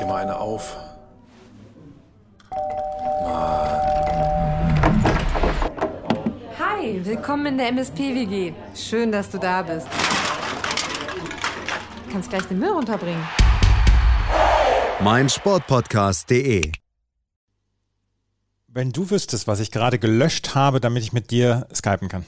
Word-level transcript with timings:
dir 0.00 0.06
mal 0.06 0.22
eine 0.22 0.38
auf. 0.38 0.76
Hi, 6.58 7.00
willkommen 7.04 7.46
in 7.46 7.58
der 7.58 7.68
MSP-WG. 7.68 8.52
Schön, 8.74 9.12
dass 9.12 9.30
du 9.30 9.38
da 9.38 9.62
bist. 9.62 9.86
Du 12.06 12.12
kannst 12.12 12.30
gleich 12.30 12.44
den 12.44 12.58
Müll 12.58 12.70
runterbringen. 12.70 13.22
mein 15.00 15.28
Sportpodcast.de. 15.28 16.72
Wenn 18.68 18.92
du 18.92 19.10
wüsstest, 19.10 19.48
was 19.48 19.60
ich 19.60 19.70
gerade 19.70 19.98
gelöscht 19.98 20.54
habe, 20.54 20.80
damit 20.80 21.02
ich 21.02 21.12
mit 21.12 21.30
dir 21.30 21.66
skypen 21.74 22.08
kann. 22.08 22.24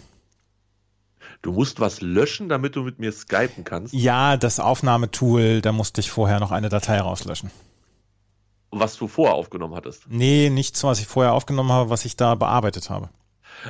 Du 1.43 1.53
musst 1.53 1.81
was 1.81 2.01
löschen, 2.03 2.49
damit 2.49 2.77
du 2.77 2.83
mit 2.83 2.99
mir 2.99 3.13
skypen 3.13 3.65
kannst. 3.65 3.95
Ja, 3.95 4.37
das 4.37 4.61
Aufnahmetool, 4.61 5.63
da 5.63 5.73
musste 5.73 6.01
ich 6.01 6.11
vorher 6.11 6.39
noch 6.39 6.51
eine 6.51 6.69
Datei 6.69 7.01
rauslöschen. 7.01 7.51
Was 8.73 8.97
du 8.97 9.09
vorher 9.09 9.35
aufgenommen 9.35 9.75
hattest. 9.75 10.05
Nee, 10.09 10.49
nichts, 10.51 10.83
was 10.85 11.01
ich 11.01 11.07
vorher 11.07 11.33
aufgenommen 11.33 11.73
habe, 11.73 11.91
was 11.91 12.05
ich 12.05 12.17
da 12.17 12.35
bearbeitet 12.37 12.89
habe. 12.91 13.09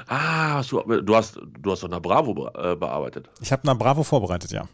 Ah, 0.07 0.63
du, 0.63 0.81
du 1.03 1.17
hast 1.17 1.41
du 1.59 1.71
hast 1.73 1.83
doch 1.83 1.91
eine 1.91 2.01
Bravo 2.01 2.49
äh, 2.55 2.77
bearbeitet. 2.77 3.29
Ich 3.41 3.51
habe 3.51 3.63
eine 3.69 3.77
Bravo 3.79 4.03
vorbereitet, 4.03 4.51
ja. 4.53 4.65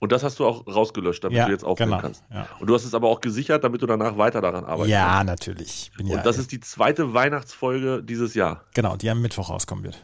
Und 0.00 0.12
das 0.12 0.24
hast 0.24 0.38
du 0.40 0.46
auch 0.46 0.66
rausgelöscht, 0.66 1.22
damit 1.22 1.36
Ja, 1.38 1.44
du 1.46 1.52
jetzt 1.52 1.64
aufnehmen 1.64 1.90
genau, 1.92 2.02
kannst. 2.02 2.24
ja. 2.32 2.48
Und 2.58 2.66
du 2.68 2.74
hast 2.74 2.84
es 2.84 2.94
aber 2.94 3.08
auch 3.08 3.20
gesichert, 3.20 3.62
damit 3.64 3.82
du 3.82 3.86
danach 3.86 4.16
weiter 4.16 4.40
daran 4.40 4.64
arbeitest. 4.64 4.90
Ja, 4.90 5.22
natürlich. 5.24 5.92
Bin 5.96 6.06
Und 6.06 6.12
ja, 6.16 6.22
das 6.22 6.38
ist 6.38 6.52
die 6.52 6.60
zweite 6.60 7.12
Weihnachtsfolge 7.14 8.02
dieses 8.02 8.34
Jahr. 8.34 8.64
genau, 8.74 8.96
die 8.96 9.10
am 9.10 9.20
Mittwoch 9.22 9.50
rauskommen 9.50 9.84
wird. 9.84 10.02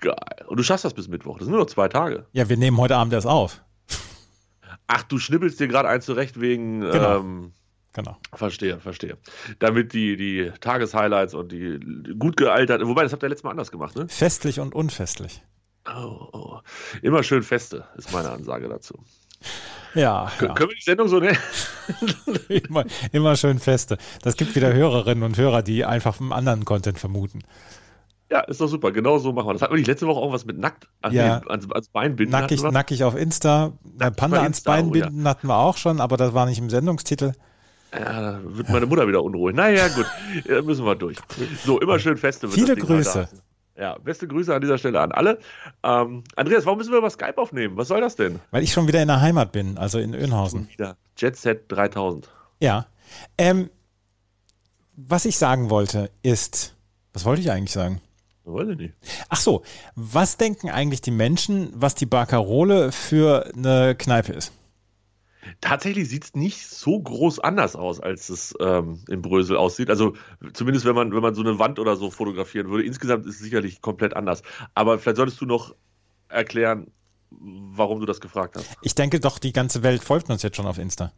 Geil. 0.00 0.14
Und 0.46 0.58
du 0.58 0.62
schaffst 0.62 0.84
das 0.84 0.94
bis 0.94 1.08
Mittwoch. 1.08 1.38
Das 1.38 1.46
sind 1.46 1.52
nur 1.52 1.60
noch 1.60 1.66
zwei 1.68 1.88
Tage. 1.88 2.26
Ja, 2.32 2.48
wir 2.48 2.56
nehmen 2.56 2.76
heute 2.76 2.96
Abend 2.96 3.12
erst 3.12 3.26
auf. 3.26 3.62
Ach, 4.86 5.02
du 5.02 5.18
schnippelst 5.18 5.58
dir 5.60 5.66
gerade 5.68 5.88
ein 5.88 6.00
zurecht 6.00 6.40
wegen. 6.40 6.80
Genau. 6.80 7.18
Ähm, 7.18 7.52
Genau. 7.98 8.16
verstehe, 8.34 8.78
verstehe. 8.80 9.16
Damit 9.58 9.92
die, 9.92 10.16
die 10.16 10.52
Tageshighlights 10.60 11.34
und 11.34 11.52
die 11.52 11.78
gut 12.18 12.36
gealtert. 12.36 12.82
Wobei, 12.86 13.02
das 13.02 13.12
habt 13.12 13.22
ihr 13.22 13.28
letztes 13.28 13.44
Mal 13.44 13.50
anders 13.50 13.70
gemacht, 13.70 13.96
ne? 13.96 14.06
Festlich 14.08 14.60
und 14.60 14.74
unfestlich. 14.74 15.42
Oh, 15.88 16.28
oh. 16.32 16.58
Immer 17.02 17.22
schön 17.22 17.42
feste, 17.42 17.84
ist 17.96 18.12
meine 18.12 18.30
Ansage 18.30 18.68
dazu. 18.68 18.94
Ja, 19.94 20.30
Kön- 20.38 20.48
ja. 20.48 20.54
Können 20.54 20.70
wir 20.70 20.76
die 20.76 20.82
Sendung 20.82 21.08
so 21.08 21.18
nennen? 21.20 21.38
immer, 22.48 22.84
immer 23.12 23.36
schön 23.36 23.58
feste. 23.58 23.96
Das 24.22 24.36
gibt 24.36 24.54
wieder 24.54 24.72
Hörerinnen 24.72 25.24
und 25.24 25.38
Hörer, 25.38 25.62
die 25.62 25.84
einfach 25.84 26.20
einen 26.20 26.32
anderen 26.32 26.64
Content 26.64 26.98
vermuten. 26.98 27.40
Ja, 28.30 28.40
ist 28.40 28.60
doch 28.60 28.66
super. 28.68 28.92
Genau 28.92 29.18
so 29.18 29.32
machen 29.32 29.46
wir 29.48 29.52
das. 29.54 29.62
Hatten 29.62 29.72
wir 29.72 29.78
nicht 29.78 29.86
letzte 29.86 30.06
Woche 30.06 30.20
auch 30.20 30.32
was 30.32 30.44
mit 30.44 30.58
nackt 30.58 30.86
ach, 31.00 31.12
Ja. 31.12 31.38
nee, 31.38 31.46
ans, 31.50 31.70
ans 31.70 31.88
Bein 31.88 32.16
binden? 32.16 32.32
Nackig, 32.32 32.62
nackig 32.62 33.04
auf 33.04 33.16
Insta. 33.16 33.72
Äh, 33.98 34.10
Panda 34.10 34.36
bei 34.36 34.42
ans 34.42 34.58
Insta, 34.58 34.70
Bein 34.72 34.90
oh 34.90 34.94
ja. 34.94 35.06
binden 35.06 35.26
hatten 35.26 35.46
wir 35.46 35.56
auch 35.56 35.78
schon, 35.78 36.00
aber 36.00 36.18
das 36.18 36.34
war 36.34 36.44
nicht 36.44 36.58
im 36.58 36.68
Sendungstitel. 36.68 37.32
Ja, 37.92 38.20
da 38.20 38.40
wird 38.44 38.68
meine 38.68 38.86
Mutter 38.86 39.08
wieder 39.08 39.22
unruhig. 39.22 39.56
Naja, 39.56 39.88
gut, 39.88 40.06
ja, 40.44 40.60
müssen 40.62 40.84
wir 40.84 40.94
durch. 40.94 41.16
So, 41.64 41.80
immer 41.80 41.98
schön 41.98 42.16
feste. 42.16 42.48
Viele 42.48 42.76
Grüße. 42.76 43.28
Ja, 43.78 43.96
beste 43.98 44.26
Grüße 44.26 44.52
an 44.52 44.60
dieser 44.60 44.76
Stelle 44.76 45.00
an 45.00 45.12
alle. 45.12 45.38
Ähm, 45.84 46.24
Andreas, 46.34 46.66
warum 46.66 46.78
müssen 46.78 46.90
wir 46.90 46.98
über 46.98 47.10
Skype 47.10 47.38
aufnehmen? 47.38 47.76
Was 47.76 47.88
soll 47.88 48.00
das 48.00 48.16
denn? 48.16 48.40
Weil 48.50 48.64
ich 48.64 48.72
schon 48.72 48.88
wieder 48.88 49.00
in 49.00 49.08
der 49.08 49.20
Heimat 49.20 49.52
bin, 49.52 49.78
also 49.78 50.00
in 50.00 50.14
Önhausen. 50.14 50.68
Wieder 50.70 50.96
Jet 51.16 51.36
Set 51.36 51.64
3000. 51.68 52.28
Ja. 52.60 52.86
Ähm, 53.38 53.70
was 54.96 55.24
ich 55.24 55.38
sagen 55.38 55.70
wollte 55.70 56.10
ist, 56.22 56.74
was 57.12 57.24
wollte 57.24 57.40
ich 57.40 57.52
eigentlich 57.52 57.72
sagen? 57.72 58.00
Weiß 58.44 58.68
ich 58.68 58.78
nicht. 58.78 58.94
Ach 59.28 59.40
so, 59.40 59.62
was 59.94 60.38
denken 60.38 60.70
eigentlich 60.70 61.00
die 61.00 61.10
Menschen, 61.10 61.70
was 61.74 61.94
die 61.94 62.06
Barcarole 62.06 62.90
für 62.90 63.52
eine 63.54 63.94
Kneipe 63.94 64.32
ist? 64.32 64.52
Tatsächlich 65.60 66.08
sieht 66.08 66.24
es 66.24 66.34
nicht 66.34 66.66
so 66.68 67.00
groß 67.00 67.40
anders 67.40 67.76
aus, 67.76 68.00
als 68.00 68.28
es 68.28 68.54
ähm, 68.60 69.02
in 69.08 69.22
Brösel 69.22 69.56
aussieht. 69.56 69.90
Also 69.90 70.14
zumindest 70.52 70.84
wenn 70.84 70.94
man, 70.94 71.12
wenn 71.14 71.22
man 71.22 71.34
so 71.34 71.42
eine 71.42 71.58
Wand 71.58 71.78
oder 71.78 71.96
so 71.96 72.10
fotografieren 72.10 72.70
würde. 72.70 72.84
Insgesamt 72.84 73.26
ist 73.26 73.36
es 73.36 73.40
sicherlich 73.40 73.80
komplett 73.80 74.14
anders. 74.14 74.42
Aber 74.74 74.98
vielleicht 74.98 75.16
solltest 75.16 75.40
du 75.40 75.46
noch 75.46 75.74
erklären, 76.28 76.88
warum 77.30 78.00
du 78.00 78.06
das 78.06 78.20
gefragt 78.20 78.56
hast. 78.56 78.68
Ich 78.82 78.94
denke 78.94 79.20
doch, 79.20 79.38
die 79.38 79.52
ganze 79.52 79.82
Welt 79.82 80.02
folgt 80.02 80.30
uns 80.30 80.42
jetzt 80.42 80.56
schon 80.56 80.66
auf 80.66 80.78
Insta. 80.78 81.12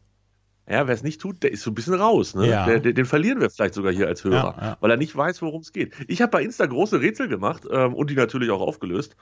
Ja, 0.69 0.87
wer 0.87 0.95
es 0.95 1.03
nicht 1.03 1.21
tut, 1.21 1.43
der 1.43 1.51
ist 1.51 1.63
so 1.63 1.73
ein 1.73 1.75
bisschen 1.75 1.95
raus. 1.95 2.37
Ne? 2.37 2.49
Ja. 2.49 2.65
Der, 2.65 2.79
den, 2.79 2.95
den 2.95 3.05
verlieren 3.05 3.41
wir 3.41 3.51
vielleicht 3.51 3.75
sogar 3.75 3.93
hier 3.93 4.07
als 4.07 4.23
Hörer, 4.23 4.55
Ja, 4.57 4.63
ja. 4.63 4.77
weil 4.81 4.93
er 4.93 4.97
nicht 4.97 5.17
weiß, 5.17 5.43
worum 5.43 5.63
es 5.63 5.73
geht. 5.73 5.95
Ich 6.07 6.23
habe 6.23 6.31
bei 6.31 6.43
Insta 6.43 6.65
große 6.67 7.01
Rätsel 7.01 7.27
gemacht 7.27 7.65
ähm, 7.71 7.93
und 7.95 8.09
die 8.09 8.15
natürlich 8.15 8.51
auch 8.51 8.61
aufgelöst, 8.61 9.17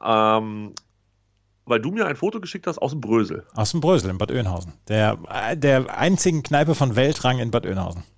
ähm, 0.00 0.72
weil 1.66 1.80
du 1.80 1.90
mir 1.90 2.06
ein 2.06 2.16
Foto 2.16 2.40
geschickt 2.40 2.66
hast 2.66 2.78
aus 2.78 2.92
dem 2.92 3.00
Brösel. 3.00 3.46
Aus 3.54 3.70
dem 3.70 3.80
Brösel 3.80 4.10
in 4.10 4.18
Bad 4.18 4.30
Oeynhausen. 4.30 4.72
Der, 4.88 5.18
äh, 5.28 5.56
der 5.56 5.98
einzigen 5.98 6.42
Kneipe 6.42 6.74
von 6.74 6.96
Weltrang 6.96 7.38
in 7.38 7.50
Bad 7.50 7.66
Oeynhausen. 7.66 8.02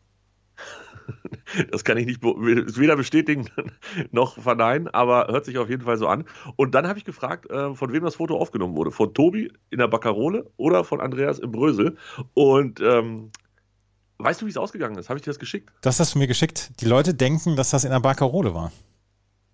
Das 1.70 1.84
kann 1.84 1.96
ich 1.98 2.06
nicht 2.06 2.22
weder 2.22 2.96
bestätigen 2.96 3.48
noch 4.10 4.36
verneinen, 4.38 4.88
aber 4.88 5.28
hört 5.28 5.44
sich 5.44 5.56
auf 5.58 5.70
jeden 5.70 5.84
Fall 5.84 5.96
so 5.96 6.08
an. 6.08 6.24
Und 6.56 6.74
dann 6.74 6.88
habe 6.88 6.98
ich 6.98 7.04
gefragt, 7.04 7.48
äh, 7.48 7.74
von 7.74 7.92
wem 7.92 8.02
das 8.04 8.16
Foto 8.16 8.36
aufgenommen 8.36 8.74
wurde. 8.74 8.90
Von 8.90 9.14
Tobi 9.14 9.52
in 9.70 9.78
der 9.78 9.86
Baccarole 9.86 10.50
oder 10.56 10.82
von 10.82 11.00
Andreas 11.00 11.38
im 11.38 11.52
Brösel. 11.52 11.96
Und 12.34 12.80
ähm, 12.80 13.30
weißt 14.18 14.42
du, 14.42 14.46
wie 14.46 14.50
es 14.50 14.56
ausgegangen 14.56 14.98
ist? 14.98 15.08
Habe 15.08 15.18
ich 15.18 15.24
dir 15.24 15.30
das 15.30 15.38
geschickt? 15.38 15.72
Das 15.80 16.00
hast 16.00 16.14
du 16.14 16.18
mir 16.18 16.26
geschickt. 16.26 16.72
Die 16.80 16.86
Leute 16.86 17.14
denken, 17.14 17.54
dass 17.54 17.70
das 17.70 17.84
in 17.84 17.90
der 17.90 18.00
Barcarole 18.00 18.52
war. 18.52 18.72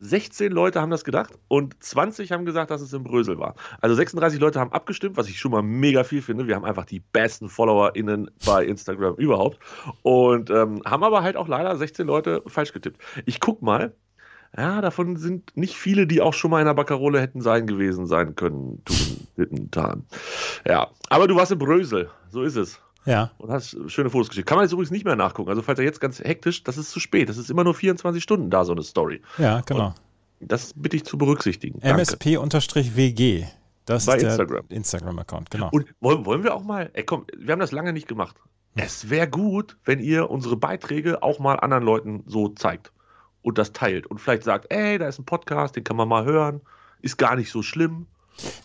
16 0.05 0.51
Leute 0.51 0.81
haben 0.81 0.91
das 0.91 1.05
gedacht 1.05 1.39
und 1.47 1.81
20 1.81 2.33
haben 2.33 2.45
gesagt, 2.45 2.73
dass 2.73 2.81
es 2.81 2.93
im 2.93 3.05
Brösel 3.05 3.39
war. 3.39 3.55
Also 3.81 3.95
36 3.95 4.41
Leute 4.41 4.59
haben 4.59 4.73
abgestimmt, 4.73 5.17
was 5.17 5.29
ich 5.29 5.39
schon 5.39 5.53
mal 5.53 5.63
mega 5.63 6.03
viel 6.03 6.23
finde. 6.23 6.49
Wir 6.49 6.57
haben 6.57 6.65
einfach 6.65 6.85
die 6.85 6.99
besten 6.99 7.49
FollowerInnen 7.49 8.29
bei 8.45 8.65
Instagram 8.65 9.15
überhaupt. 9.19 9.61
Und 10.03 10.51
ähm, 10.51 10.83
haben 10.85 11.05
aber 11.05 11.23
halt 11.23 11.37
auch 11.37 11.47
leider 11.47 11.77
16 11.77 12.05
Leute 12.05 12.43
falsch 12.49 12.73
getippt. 12.73 13.01
Ich 13.27 13.39
guck 13.39 13.63
mal. 13.63 13.95
Ja, 14.55 14.83
davon 14.83 15.17
sind 15.17 15.57
nicht 15.57 15.77
viele, 15.77 16.07
die 16.07 16.21
auch 16.21 16.35
schon 16.35 16.51
mal 16.51 16.61
in 16.61 16.67
der 16.67 16.75
Baccarole 16.75 17.21
hätten 17.21 17.41
sein 17.41 17.67
gewesen 17.67 18.07
sein 18.07 18.35
können, 18.35 18.83
tun, 18.85 19.71
tan. 19.71 20.05
Ja, 20.67 20.91
aber 21.09 21.27
du 21.27 21.37
warst 21.37 21.53
im 21.53 21.59
Brösel, 21.59 22.11
so 22.29 22.43
ist 22.43 22.57
es. 22.57 22.79
Ja. 23.05 23.31
Und 23.39 23.51
hast 23.51 23.77
schöne 23.89 24.11
Fotos 24.11 24.29
geschickt. 24.29 24.49
Kann 24.49 24.57
man 24.57 24.65
jetzt 24.65 24.73
übrigens 24.73 24.91
nicht 24.91 25.05
mehr 25.05 25.17
nachgucken. 25.17 25.49
Also, 25.51 25.63
falls 25.63 25.79
er 25.79 25.85
jetzt 25.85 26.01
ganz 26.01 26.21
hektisch, 26.21 26.63
das 26.63 26.77
ist 26.79 26.91
zu 26.91 27.01
spät. 27.01 27.29
Das 27.29 27.37
ist 27.37 27.51
immer 27.51 27.65
nur 27.65 27.75
24 27.75 28.23
Stunden 28.23 28.51
da, 28.51 28.65
so 28.65 28.73
eine 28.73 28.83
Story. 28.83 29.21
Ja, 29.39 29.61
genau. 29.63 29.95
Das 30.41 30.73
bitte 30.75 30.97
ich 30.97 31.05
zu 31.05 31.19
berücksichtigen. 31.19 31.81
MSP-WG. 31.81 33.47
Das 33.85 34.07
Bei 34.07 34.15
ist 34.15 34.23
der 34.23 34.31
Instagram. 34.31 34.65
Instagram-Account, 34.69 35.51
genau. 35.51 35.69
Und 35.73 35.93
wollen, 36.01 36.25
wollen 36.25 36.45
wir 36.45 36.55
auch 36.55 36.63
mal, 36.63 36.91
ey 36.93 37.05
komm, 37.05 37.27
wir 37.37 37.53
haben 37.53 37.61
das 37.61 37.73
lange 37.73 37.93
nicht 37.93 38.07
gemacht. 38.09 38.37
Hm. 38.75 38.85
Es 38.85 39.11
wäre 39.11 39.29
gut, 39.29 39.77
wenn 39.85 39.99
ihr 39.99 40.31
unsere 40.31 40.57
Beiträge 40.57 41.23
auch 41.23 41.39
mal 41.41 41.57
anderen 41.57 41.83
Leuten 41.83 42.23
so 42.27 42.49
zeigt 42.49 42.93
und 43.43 43.59
das 43.59 43.73
teilt 43.73 44.07
und 44.07 44.21
vielleicht 44.21 44.45
sagt, 44.45 44.73
ey, 44.73 44.99
da 44.99 45.09
ist 45.09 45.19
ein 45.19 45.25
Podcast, 45.25 45.75
den 45.75 45.85
kann 45.85 45.97
man 45.97 46.09
mal 46.09 46.25
hören, 46.25 46.61
ist 47.01 47.19
gar 47.19 47.35
nicht 47.35 47.51
so 47.51 47.63
schlimm 47.63 48.07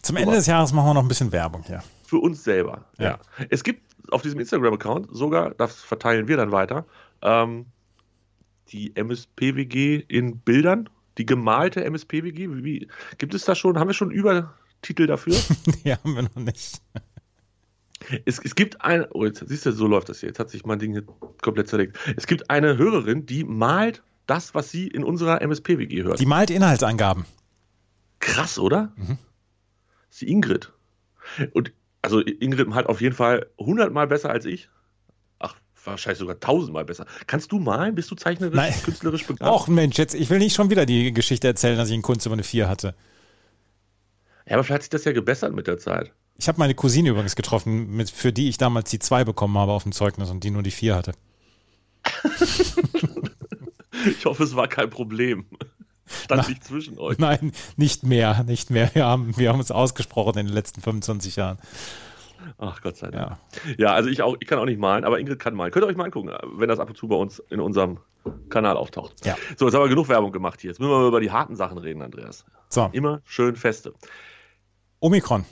Zum 0.01 0.17
Ende 0.17 0.35
des 0.35 0.45
Jahres 0.45 0.71
machen 0.71 0.87
wir 0.87 0.93
noch 0.93 1.01
ein 1.01 1.07
bisschen 1.07 1.31
Werbung 1.31 1.63
hier. 1.63 1.83
für 2.05 2.17
uns 2.17 2.43
selber. 2.43 2.85
Ja. 2.99 3.05
Ja. 3.05 3.19
Es 3.49 3.63
gibt 3.63 3.86
auf 4.11 4.21
diesem 4.21 4.39
Instagram-Account 4.39 5.07
sogar, 5.11 5.53
das 5.55 5.81
verteilen 5.81 6.27
wir 6.27 6.37
dann 6.37 6.51
weiter, 6.51 6.85
ähm, 7.21 7.67
die 8.69 8.95
MSPWG 8.95 10.03
in 10.07 10.39
Bildern, 10.39 10.89
die 11.17 11.25
gemalte 11.25 11.83
MSPWG. 11.83 12.49
Wie, 12.49 12.63
wie, 12.63 12.87
gibt 13.17 13.33
es 13.33 13.45
da 13.45 13.55
schon, 13.55 13.79
haben 13.79 13.87
wir 13.87 13.93
schon 13.93 14.11
Übertitel 14.11 15.07
dafür? 15.07 15.33
Die 15.83 15.93
haben 15.93 16.15
wir 16.15 16.23
noch 16.23 16.35
nicht. 16.35 16.81
Es, 18.25 18.39
es 18.39 18.55
gibt 18.55 18.81
eine, 18.81 19.07
oh, 19.13 19.25
jetzt 19.25 19.43
siehst 19.47 19.65
du, 19.65 19.71
so 19.71 19.87
läuft 19.87 20.09
das 20.09 20.19
hier. 20.19 20.29
Jetzt 20.29 20.39
hat 20.39 20.49
sich 20.49 20.65
mein 20.65 20.79
Ding 20.79 20.91
hier 20.91 21.03
komplett 21.41 21.67
zerlegt. 21.67 21.97
Es 22.15 22.27
gibt 22.27 22.49
eine 22.49 22.77
Hörerin, 22.77 23.25
die 23.25 23.43
malt 23.43 24.03
das, 24.27 24.53
was 24.53 24.69
sie 24.69 24.87
in 24.87 25.03
unserer 25.03 25.41
MSP-WG 25.41 26.03
hört. 26.03 26.19
Die 26.19 26.25
malt 26.25 26.51
Inhaltsangaben. 26.51 27.25
Krass, 28.19 28.59
oder? 28.59 28.93
Mhm. 28.97 29.17
Das 30.07 30.11
ist 30.11 30.21
die 30.21 30.29
Ingrid. 30.31 30.71
Und 31.53 31.73
also 32.01 32.21
Ingrid 32.21 32.67
malt 32.67 32.87
auf 32.87 33.01
jeden 33.01 33.15
Fall 33.15 33.47
hundertmal 33.57 34.07
besser 34.07 34.29
als 34.29 34.45
ich. 34.45 34.69
Ach, 35.39 35.55
wahrscheinlich 35.83 36.19
sogar 36.19 36.39
tausendmal 36.39 36.85
besser. 36.85 37.05
Kannst 37.27 37.51
du 37.51 37.59
malen? 37.59 37.95
Bist 37.95 38.11
du 38.11 38.15
zeichnerisch, 38.15 38.55
Nein. 38.55 38.73
künstlerisch 38.83 39.25
begabt? 39.25 39.51
Och 39.51 39.67
Mensch, 39.67 39.97
jetzt, 39.97 40.13
ich 40.13 40.29
will 40.29 40.39
nicht 40.39 40.55
schon 40.55 40.69
wieder 40.69 40.85
die 40.85 41.11
Geschichte 41.13 41.47
erzählen, 41.47 41.77
dass 41.77 41.89
ich 41.89 41.95
in 41.95 42.01
Kunst 42.01 42.25
immer 42.25 42.33
eine 42.33 42.43
4 42.43 42.69
hatte. 42.69 42.95
Ja, 44.45 44.53
aber 44.53 44.63
vielleicht 44.63 44.75
hat 44.75 44.83
sich 44.83 44.89
das 44.89 45.05
ja 45.05 45.11
gebessert 45.11 45.53
mit 45.53 45.67
der 45.67 45.77
Zeit. 45.77 46.13
Ich 46.37 46.47
habe 46.47 46.59
meine 46.59 46.75
Cousine 46.75 47.09
übrigens 47.09 47.35
getroffen, 47.35 47.95
mit, 47.95 48.09
für 48.09 48.31
die 48.31 48.47
ich 48.47 48.57
damals 48.57 48.89
die 48.89 48.99
2 48.99 49.23
bekommen 49.23 49.57
habe 49.57 49.71
auf 49.71 49.83
dem 49.83 49.91
Zeugnis 49.91 50.29
und 50.29 50.43
die 50.43 50.51
nur 50.51 50.63
die 50.63 50.71
4 50.71 50.95
hatte. 50.95 51.13
Ich 54.05 54.25
hoffe, 54.25 54.43
es 54.43 54.55
war 54.55 54.67
kein 54.67 54.89
Problem. 54.89 55.45
Stand 56.07 56.49
nicht 56.49 56.63
zwischen 56.63 56.97
euch. 56.99 57.17
Nein, 57.17 57.51
nicht 57.75 58.03
mehr, 58.03 58.43
nicht 58.43 58.69
mehr. 58.69 58.89
Wir 58.93 59.05
haben, 59.05 59.37
wir 59.37 59.49
haben 59.49 59.59
uns 59.59 59.71
ausgesprochen 59.71 60.39
in 60.39 60.47
den 60.47 60.53
letzten 60.53 60.81
25 60.81 61.35
Jahren. 61.35 61.57
Ach 62.57 62.81
Gott 62.81 62.97
sei 62.97 63.11
Dank. 63.11 63.37
Ja. 63.65 63.73
Ja, 63.77 63.93
also 63.93 64.09
ich 64.09 64.21
auch, 64.21 64.37
ich 64.39 64.47
kann 64.47 64.59
auch 64.59 64.65
nicht 64.65 64.79
malen, 64.79 65.03
aber 65.03 65.19
Ingrid 65.19 65.39
kann 65.39 65.53
malen. 65.53 65.71
Könnt 65.71 65.85
ihr 65.85 65.89
euch 65.89 65.97
mal 65.97 66.05
angucken, 66.05 66.31
wenn 66.55 66.69
das 66.69 66.79
ab 66.79 66.89
und 66.89 66.95
zu 66.95 67.07
bei 67.07 67.15
uns 67.15 67.39
in 67.49 67.59
unserem 67.59 67.99
Kanal 68.49 68.77
auftaucht. 68.77 69.25
Ja. 69.25 69.35
So, 69.57 69.65
jetzt 69.65 69.75
haben 69.75 69.83
wir 69.83 69.89
genug 69.89 70.09
Werbung 70.09 70.31
gemacht 70.31 70.61
hier. 70.61 70.71
Jetzt 70.71 70.79
müssen 70.79 70.91
wir 70.91 70.99
mal 70.99 71.07
über 71.07 71.19
die 71.19 71.31
harten 71.31 71.55
Sachen 71.55 71.77
reden, 71.77 72.01
Andreas. 72.01 72.45
So, 72.69 72.89
Immer 72.93 73.21
schön 73.25 73.55
feste. 73.55 73.93
Omikron. 74.99 75.45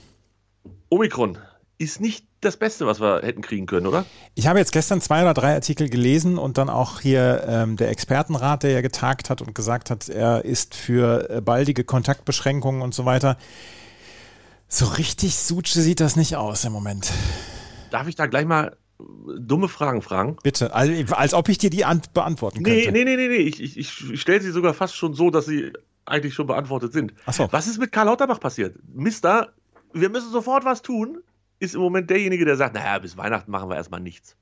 Omikron. 0.88 1.38
ist 1.78 2.00
nicht 2.00 2.26
das 2.46 2.56
Beste, 2.56 2.86
was 2.86 3.00
wir 3.00 3.20
hätten 3.22 3.42
kriegen 3.42 3.66
können, 3.66 3.86
oder? 3.86 4.06
Ich 4.34 4.46
habe 4.46 4.58
jetzt 4.58 4.72
gestern 4.72 5.00
zwei 5.00 5.22
oder 5.22 5.34
drei 5.34 5.54
Artikel 5.54 5.88
gelesen 5.88 6.38
und 6.38 6.58
dann 6.58 6.70
auch 6.70 7.00
hier 7.00 7.44
ähm, 7.46 7.76
der 7.76 7.90
Expertenrat, 7.90 8.62
der 8.62 8.70
ja 8.70 8.80
getagt 8.80 9.28
hat 9.28 9.42
und 9.42 9.54
gesagt 9.54 9.90
hat, 9.90 10.08
er 10.08 10.44
ist 10.44 10.74
für 10.74 11.28
äh, 11.28 11.40
baldige 11.40 11.84
Kontaktbeschränkungen 11.84 12.82
und 12.82 12.94
so 12.94 13.04
weiter. 13.04 13.36
So 14.68 14.86
richtig 14.86 15.36
Suche 15.36 15.80
sieht 15.80 16.00
das 16.00 16.16
nicht 16.16 16.36
aus 16.36 16.64
im 16.64 16.72
Moment. 16.72 17.12
Darf 17.90 18.08
ich 18.08 18.14
da 18.14 18.26
gleich 18.26 18.46
mal 18.46 18.76
äh, 18.98 19.02
dumme 19.38 19.68
Fragen 19.68 20.02
fragen? 20.02 20.36
Bitte, 20.42 20.74
also, 20.74 21.14
als 21.14 21.34
ob 21.34 21.48
ich 21.48 21.58
dir 21.58 21.70
die 21.70 21.84
beantworten 22.14 22.62
könnte. 22.62 22.70
Nee, 22.70 22.90
nee, 22.90 23.04
nee, 23.04 23.16
nee, 23.16 23.28
nee. 23.28 23.36
Ich, 23.36 23.60
ich, 23.62 23.76
ich 24.10 24.20
stelle 24.20 24.40
sie 24.40 24.50
sogar 24.50 24.74
fast 24.74 24.96
schon 24.96 25.14
so, 25.14 25.30
dass 25.30 25.46
sie 25.46 25.72
eigentlich 26.04 26.34
schon 26.34 26.46
beantwortet 26.46 26.92
sind. 26.92 27.12
Ach 27.26 27.32
so. 27.32 27.48
Was 27.50 27.66
ist 27.66 27.78
mit 27.78 27.92
Karl 27.92 28.06
Lauterbach 28.06 28.40
passiert? 28.40 28.76
Mister, 28.94 29.52
wir 29.92 30.08
müssen 30.08 30.30
sofort 30.30 30.64
was 30.64 30.82
tun 30.82 31.18
ist 31.58 31.74
im 31.74 31.80
Moment 31.80 32.10
derjenige, 32.10 32.44
der 32.44 32.56
sagt, 32.56 32.74
naja, 32.74 32.98
bis 32.98 33.16
Weihnachten 33.16 33.50
machen 33.50 33.68
wir 33.68 33.76
erstmal 33.76 34.00
nichts. 34.00 34.36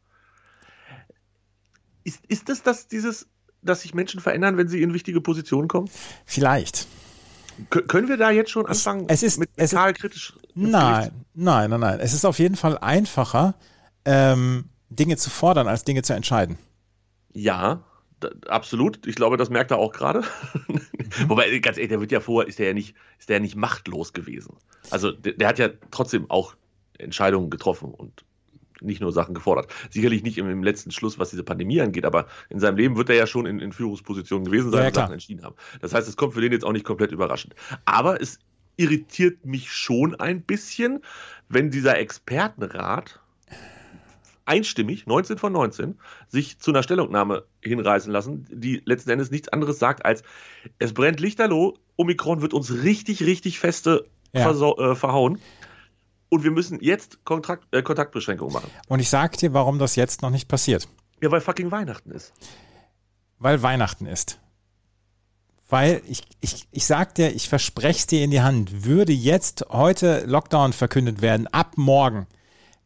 Ist, 2.02 2.24
ist 2.26 2.48
das, 2.48 2.62
das 2.62 2.86
dieses, 2.88 3.28
dass 3.62 3.82
sich 3.82 3.94
Menschen 3.94 4.20
verändern, 4.20 4.56
wenn 4.56 4.68
sie 4.68 4.82
in 4.82 4.92
wichtige 4.92 5.20
Positionen 5.20 5.68
kommen? 5.68 5.88
Vielleicht. 6.26 6.86
K 7.70 7.82
können 7.82 8.08
wir 8.08 8.16
da 8.16 8.30
jetzt 8.30 8.50
schon 8.50 8.66
anfangen, 8.66 9.04
es, 9.08 9.22
es 9.22 9.34
ist, 9.34 9.38
mit 9.38 9.50
es 9.56 9.70
kritisch? 9.70 10.34
Nein, 10.54 11.10
nein, 11.34 11.70
nein, 11.70 11.80
nein. 11.80 12.00
Es 12.00 12.12
ist 12.12 12.24
auf 12.24 12.38
jeden 12.38 12.56
Fall 12.56 12.78
einfacher, 12.78 13.54
ähm, 14.04 14.70
Dinge 14.90 15.16
zu 15.16 15.30
fordern, 15.30 15.68
als 15.68 15.84
Dinge 15.84 16.02
zu 16.02 16.14
entscheiden. 16.14 16.58
Ja, 17.32 17.84
absolut. 18.48 19.06
Ich 19.06 19.14
glaube, 19.14 19.36
das 19.36 19.50
merkt 19.50 19.70
er 19.70 19.78
auch 19.78 19.92
gerade. 19.92 20.22
Mhm. 20.68 20.80
Wobei, 21.28 21.58
ganz 21.58 21.76
ehrlich, 21.76 21.90
der 21.90 22.00
wird 22.00 22.12
ja 22.12 22.20
vorher, 22.20 22.48
ist 22.48 22.58
der 22.58 22.68
ja 22.68 22.74
nicht, 22.74 22.94
ist 23.18 23.28
der 23.28 23.36
ja 23.36 23.40
nicht 23.40 23.56
machtlos 23.56 24.12
gewesen. 24.12 24.56
Also 24.90 25.12
der, 25.12 25.34
der, 25.34 25.48
hat 25.48 25.58
ja 25.58 25.68
trotzdem 25.90 26.30
auch 26.30 26.54
Entscheidungen 26.98 27.50
getroffen 27.50 27.92
und 27.92 28.24
nicht 28.80 29.00
nur 29.00 29.12
Sachen 29.12 29.34
gefordert. 29.34 29.72
Sicherlich 29.90 30.22
nicht 30.22 30.38
im, 30.38 30.48
im, 30.48 30.62
letzten 30.62 30.90
Schluss, 30.90 31.18
was 31.18 31.30
diese 31.30 31.44
Pandemie 31.44 31.80
angeht, 31.80 32.04
aber 32.04 32.26
in 32.50 32.60
seinem 32.60 32.76
Leben 32.76 32.96
wird 32.96 33.08
er 33.08 33.16
ja 33.16 33.26
schon 33.26 33.46
in, 33.46 33.60
in 33.60 33.72
Führungspositionen 33.72 34.44
gewesen 34.44 34.70
sein 34.70 34.82
ja, 34.82 34.88
und 34.88 34.94
Sachen 34.94 35.12
entschieden 35.12 35.44
haben. 35.44 35.56
Das 35.80 35.94
heißt, 35.94 36.08
es 36.08 36.16
kommt 36.16 36.34
für 36.34 36.40
den 36.40 36.52
jetzt 36.52 36.64
auch 36.64 36.72
nicht 36.72 36.84
komplett 36.84 37.12
überraschend. 37.12 37.54
Aber 37.84 38.20
es 38.20 38.38
irritiert 38.76 39.44
mich 39.44 39.72
schon 39.72 40.14
ein 40.16 40.42
bisschen, 40.42 41.00
wenn 41.48 41.70
dieser 41.70 41.98
Expertenrat 41.98 43.20
einstimmig, 44.46 45.06
19 45.06 45.38
von 45.38 45.52
19, 45.52 45.98
sich 46.28 46.58
zu 46.58 46.70
einer 46.70 46.82
Stellungnahme 46.82 47.44
hinreißen 47.62 48.12
lassen, 48.12 48.46
die 48.50 48.82
letzten 48.84 49.10
Endes 49.10 49.30
nichts 49.30 49.48
anderes 49.48 49.78
sagt 49.78 50.04
als, 50.04 50.22
es 50.78 50.92
brennt 50.92 51.20
lichterloh, 51.20 51.78
Omikron 51.96 52.42
wird 52.42 52.52
uns 52.52 52.82
richtig, 52.82 53.22
richtig 53.22 53.58
feste 53.58 54.06
ja. 54.34 54.50
äh, 54.50 54.94
verhauen 54.94 55.38
und 56.34 56.42
wir 56.42 56.50
müssen 56.50 56.80
jetzt 56.80 57.24
Kontrakt, 57.24 57.72
äh, 57.72 57.82
Kontaktbeschränkungen 57.82 58.52
machen. 58.52 58.70
Und 58.88 58.98
ich 58.98 59.08
sage 59.08 59.36
dir, 59.36 59.54
warum 59.54 59.78
das 59.78 59.94
jetzt 59.94 60.20
noch 60.20 60.30
nicht 60.30 60.48
passiert. 60.48 60.88
Ja, 61.22 61.30
weil 61.30 61.40
fucking 61.40 61.70
Weihnachten 61.70 62.10
ist. 62.10 62.32
Weil 63.38 63.62
Weihnachten 63.62 64.06
ist. 64.06 64.40
Weil 65.68 66.02
ich, 66.08 66.22
ich, 66.40 66.66
ich 66.72 66.86
sag 66.86 67.14
dir, 67.14 67.32
ich 67.32 67.48
verspreche 67.48 67.98
es 67.98 68.06
dir 68.06 68.24
in 68.24 68.32
die 68.32 68.42
Hand, 68.42 68.84
würde 68.84 69.12
jetzt 69.12 69.64
heute 69.70 70.24
Lockdown 70.26 70.72
verkündet 70.72 71.22
werden, 71.22 71.46
ab 71.46 71.74
morgen, 71.76 72.26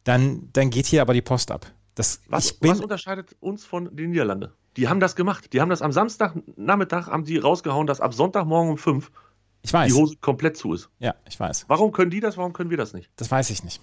dann, 0.03 0.49
dann 0.53 0.69
geht 0.69 0.85
hier 0.85 1.01
aber 1.01 1.13
die 1.13 1.21
Post 1.21 1.49
ab. 1.49 1.65
Das, 1.95 2.21
was, 2.27 2.55
was 2.61 2.79
unterscheidet 2.79 3.35
uns 3.39 3.65
von 3.65 3.95
den 3.95 4.11
Niederlanden? 4.11 4.51
Die 4.77 4.87
haben 4.87 4.99
das 4.99 5.15
gemacht. 5.15 5.51
Die 5.53 5.59
haben 5.59 5.69
das 5.69 5.81
am 5.81 5.91
Samstagnachmittag, 5.91 7.07
haben 7.07 7.25
die 7.25 7.37
rausgehauen, 7.37 7.87
dass 7.87 7.99
ab 7.99 8.13
Sonntagmorgen 8.13 8.71
um 8.71 8.77
fünf 8.77 9.11
ich 9.61 9.73
weiß. 9.73 9.91
die 9.91 9.99
Hose 9.99 10.15
komplett 10.21 10.57
zu 10.57 10.73
ist. 10.73 10.89
Ja, 10.99 11.15
ich 11.27 11.39
weiß. 11.39 11.65
Warum 11.67 11.91
können 11.91 12.11
die 12.11 12.19
das, 12.19 12.37
warum 12.37 12.53
können 12.53 12.69
wir 12.69 12.77
das 12.77 12.93
nicht? 12.93 13.09
Das 13.17 13.29
weiß 13.29 13.49
ich 13.49 13.63
nicht. 13.63 13.81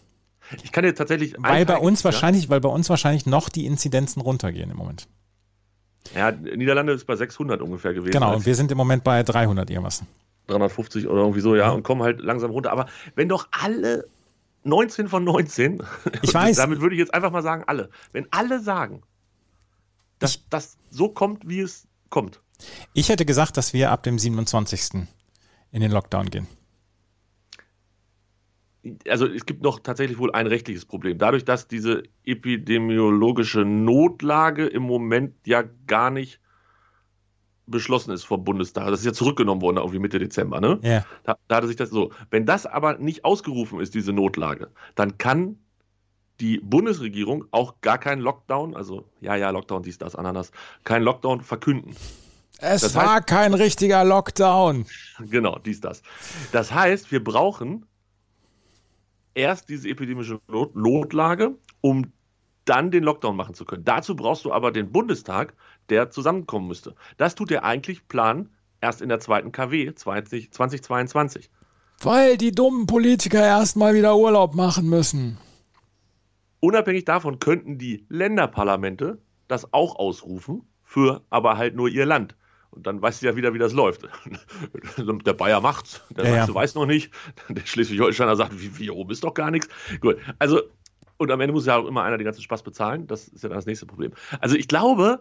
Ich 0.63 0.73
kann 0.73 0.85
dir 0.85 0.95
tatsächlich. 0.95 1.35
Weil 1.39 1.67
bei 1.67 1.79
uns 1.79 2.01
ja? 2.01 2.07
wahrscheinlich, 2.07 2.49
weil 2.49 2.61
bei 2.61 2.69
uns 2.69 2.89
wahrscheinlich 2.89 3.27
noch 3.27 3.49
die 3.49 3.67
Inzidenzen 3.67 4.23
runtergehen 4.23 4.71
im 4.71 4.77
Moment. 4.77 5.09
Ja, 6.15 6.31
Niederlande 6.31 6.93
ist 6.93 7.07
bei 7.07 7.17
600 7.17 7.61
ungefähr 7.61 7.93
gewesen. 7.93 8.13
Genau, 8.13 8.37
und 8.37 8.47
wir 8.47 8.55
sind 8.55 8.71
im 8.71 8.79
Moment 8.79 9.03
bei 9.03 9.23
300 9.23 9.69
irgendwas. 9.71 10.05
350 10.47 11.09
oder 11.09 11.23
irgendwie 11.23 11.41
so, 11.41 11.57
ja, 11.57 11.71
und 11.71 11.83
kommen 11.83 12.03
halt 12.03 12.21
langsam 12.21 12.53
runter. 12.53 12.71
Aber 12.71 12.87
wenn 13.17 13.29
doch 13.29 13.49
alle 13.51 14.07
19 14.63 15.09
von 15.09 15.25
19, 15.25 15.83
ich 16.23 16.33
weiß. 16.35 16.57
damit 16.57 16.81
würde 16.81 16.95
ich 16.95 17.01
jetzt 17.01 17.13
einfach 17.13 17.33
mal 17.33 17.43
sagen, 17.43 17.65
alle, 17.67 17.91
wenn 18.13 18.27
alle 18.31 18.61
sagen, 18.61 19.03
dass 20.19 20.41
das 20.49 20.77
so 20.91 21.09
kommt, 21.09 21.49
wie 21.49 21.61
es 21.61 21.87
kommt. 22.11 22.41
Ich 22.95 23.09
hätte 23.09 23.27
gesagt, 23.27 23.57
dass 23.57 23.73
wir 23.73 23.91
ab 23.91 24.03
dem 24.03 24.19
27 24.19 24.83
in 25.73 25.81
den 25.81 25.91
Lockdown 25.91 26.31
gehen? 26.31 26.47
Also 29.09 29.27
es 29.27 29.47
gibt 29.47 29.63
noch 29.63 29.81
tatsächlich 29.81 30.19
wohl 30.19 30.33
ein 30.33 30.47
rechtliches 30.47 30.85
Problem. 30.85 31.19
Dadurch, 31.19 31.45
dass 31.45 31.67
diese 31.67 32.05
epidemiologische 32.25 33.65
Notlage 33.65 34.67
im 34.67 34.85
Moment 34.85 35.35
ja 35.45 35.65
gar 35.87 36.11
nicht 36.11 36.41
beschlossen 37.67 38.13
ist 38.13 38.25
vom 38.25 38.45
Bundestag. 38.45 38.89
Das 38.89 39.01
ist 39.01 39.07
ja 39.07 39.13
zurückgenommen 39.13 39.61
worden, 39.61 39.79
irgendwie 39.79 39.99
Mitte 39.99 40.19
Dezember, 40.19 40.61
ne? 40.61 40.79
Ja. 40.83 41.05
Da, 41.25 41.37
da 41.49 41.57
hatte 41.57 41.67
sich 41.67 41.77
das 41.77 41.91
so. 41.91 42.13
Wenn 42.31 42.47
das 42.47 42.65
aber 42.65 42.99
nicht 42.99 43.25
ausgerufen 43.25 43.81
ist, 43.81 43.95
diese 43.95 44.13
Notlage, 44.13 44.71
dann 44.95 45.19
kann 45.19 45.59
die 46.41 46.59
Bundesregierung 46.59 47.47
auch 47.51 47.81
gar 47.81 47.99
keinen 47.99 48.21
Lockdown, 48.21 48.77
also 48.77 49.09
ja, 49.21 49.37
ja, 49.37 49.51
Lockdown, 49.51 49.83
dies, 49.83 49.99
das, 49.99 50.15
Ananas, 50.15 50.53
keinen 50.85 51.03
Lockdown 51.03 51.41
verkünden. 51.41 51.97
Es 52.59 52.83
das 52.83 52.95
war 52.95 53.17
heißt, 53.17 53.27
kein 53.27 53.55
richtiger 53.55 54.05
Lockdown. 54.05 54.87
Genau, 55.19 55.59
dies, 55.59 55.81
das. 55.81 56.03
Das 56.53 56.73
heißt, 56.73 57.11
wir 57.13 57.23
brauchen 57.23 57.87
erst 59.35 59.69
diese 59.69 59.89
epidemische 59.89 60.41
Not 60.49 60.75
Notlage, 60.75 61.55
um 61.81 62.13
dann 62.65 62.91
den 62.91 63.05
Lockdown 63.05 63.37
machen 63.37 63.55
zu 63.55 63.65
können. 63.65 63.85
Dazu 63.85 64.17
brauchst 64.17 64.45
du 64.45 64.53
aber 64.53 64.73
den 64.73 64.91
Bundestag, 64.91 65.55
der 65.89 66.11
zusammenkommen 66.11 66.67
müsste. 66.67 66.95
Das 67.17 67.35
tut 67.35 67.51
der 67.51 67.65
eigentlich 67.65 68.09
Plan 68.09 68.51
erst 68.81 69.03
in 69.03 69.09
der 69.09 69.21
zweiten 69.21 69.53
KW 69.53 69.95
20, 69.95 70.53
2022. 70.53 71.51
Weil 72.01 72.37
die 72.37 72.53
dummen 72.53 72.87
Politiker 72.87 73.43
erstmal 73.43 73.95
wieder 73.95 74.17
Urlaub 74.17 74.55
machen 74.55 74.89
müssen. 74.89 75.39
Unabhängig 76.61 77.05
davon 77.05 77.39
könnten 77.39 77.79
die 77.79 78.05
Länderparlamente 78.09 79.19
das 79.49 79.73
auch 79.73 79.97
ausrufen, 79.97 80.63
für 80.83 81.23
aber 81.31 81.57
halt 81.57 81.77
nur 81.77 81.89
ihr 81.89 82.07
Land. 82.07 82.37
Und 82.77 82.87
dann 82.87 83.01
weißt 83.01 83.23
du 83.23 83.27
ja 83.27 83.37
wieder, 83.37 83.55
wie 83.55 83.59
das 83.59 83.73
läuft. 83.73 84.03
Der 84.99 85.33
Bayer 85.33 85.61
macht's, 85.61 86.03
der 86.11 86.29
ja, 86.29 86.37
ja. 86.47 86.55
weiß 86.55 86.75
noch 86.75 86.87
nicht, 86.87 87.11
der 87.49 87.65
Schleswig-Holsteiner 87.65 88.37
sagt, 88.37 88.61
wie, 88.61 88.79
wie 88.79 88.91
oben 88.91 89.11
ist 89.11 89.25
doch 89.25 89.35
gar 89.35 89.51
nichts. 89.51 89.69
Gut, 90.01 90.19
also, 90.39 90.61
und 91.17 91.31
am 91.31 91.41
Ende 91.41 91.55
muss 91.55 91.67
ja 91.67 91.77
auch 91.79 91.87
immer 91.87 92.03
einer 92.03 92.19
den 92.19 92.25
ganzen 92.27 92.43
Spaß 92.43 92.63
bezahlen. 92.63 93.07
Das 93.07 93.29
ist 93.29 93.43
ja 93.43 93.49
dann 93.49 93.57
das 93.57 93.67
nächste 93.67 93.87
Problem. 93.87 94.13
Also 94.41 94.57
ich 94.57 94.69
glaube, 94.69 95.21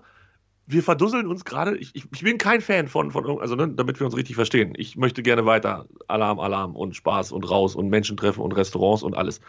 wir 0.68 0.84
verdusseln 0.84 1.28
uns 1.28 1.46
gerade. 1.46 1.78
Ich, 1.78 1.96
ich, 1.96 2.06
ich, 2.12 2.24
bin 2.24 2.38
kein 2.38 2.60
Fan 2.60 2.88
von, 2.88 3.12
von 3.12 3.40
also 3.40 3.56
ne, 3.56 3.70
damit 3.70 4.00
wir 4.00 4.06
uns 4.06 4.18
richtig 4.18 4.36
verstehen. 4.36 4.74
Ich 4.76 4.98
möchte 4.98 5.24
gerne 5.24 5.46
weiter 5.46 5.86
Alarm, 6.08 6.40
Alarm 6.40 6.76
und 6.76 6.96
Spaß 6.96 7.32
und 7.32 7.50
raus 7.50 7.76
und 7.76 7.90
Menschen 7.90 8.18
treffen 8.18 8.42
und 8.42 8.52
Restaurants 8.52 9.04
und 9.04 9.16
alles. 9.16 9.40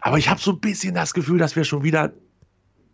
Aber 0.00 0.18
ich 0.18 0.28
habe 0.28 0.40
so 0.40 0.52
ein 0.52 0.60
bisschen 0.60 0.94
das 0.94 1.14
Gefühl, 1.14 1.38
dass 1.38 1.54
wir 1.54 1.64
schon 1.64 1.82
wieder 1.82 2.12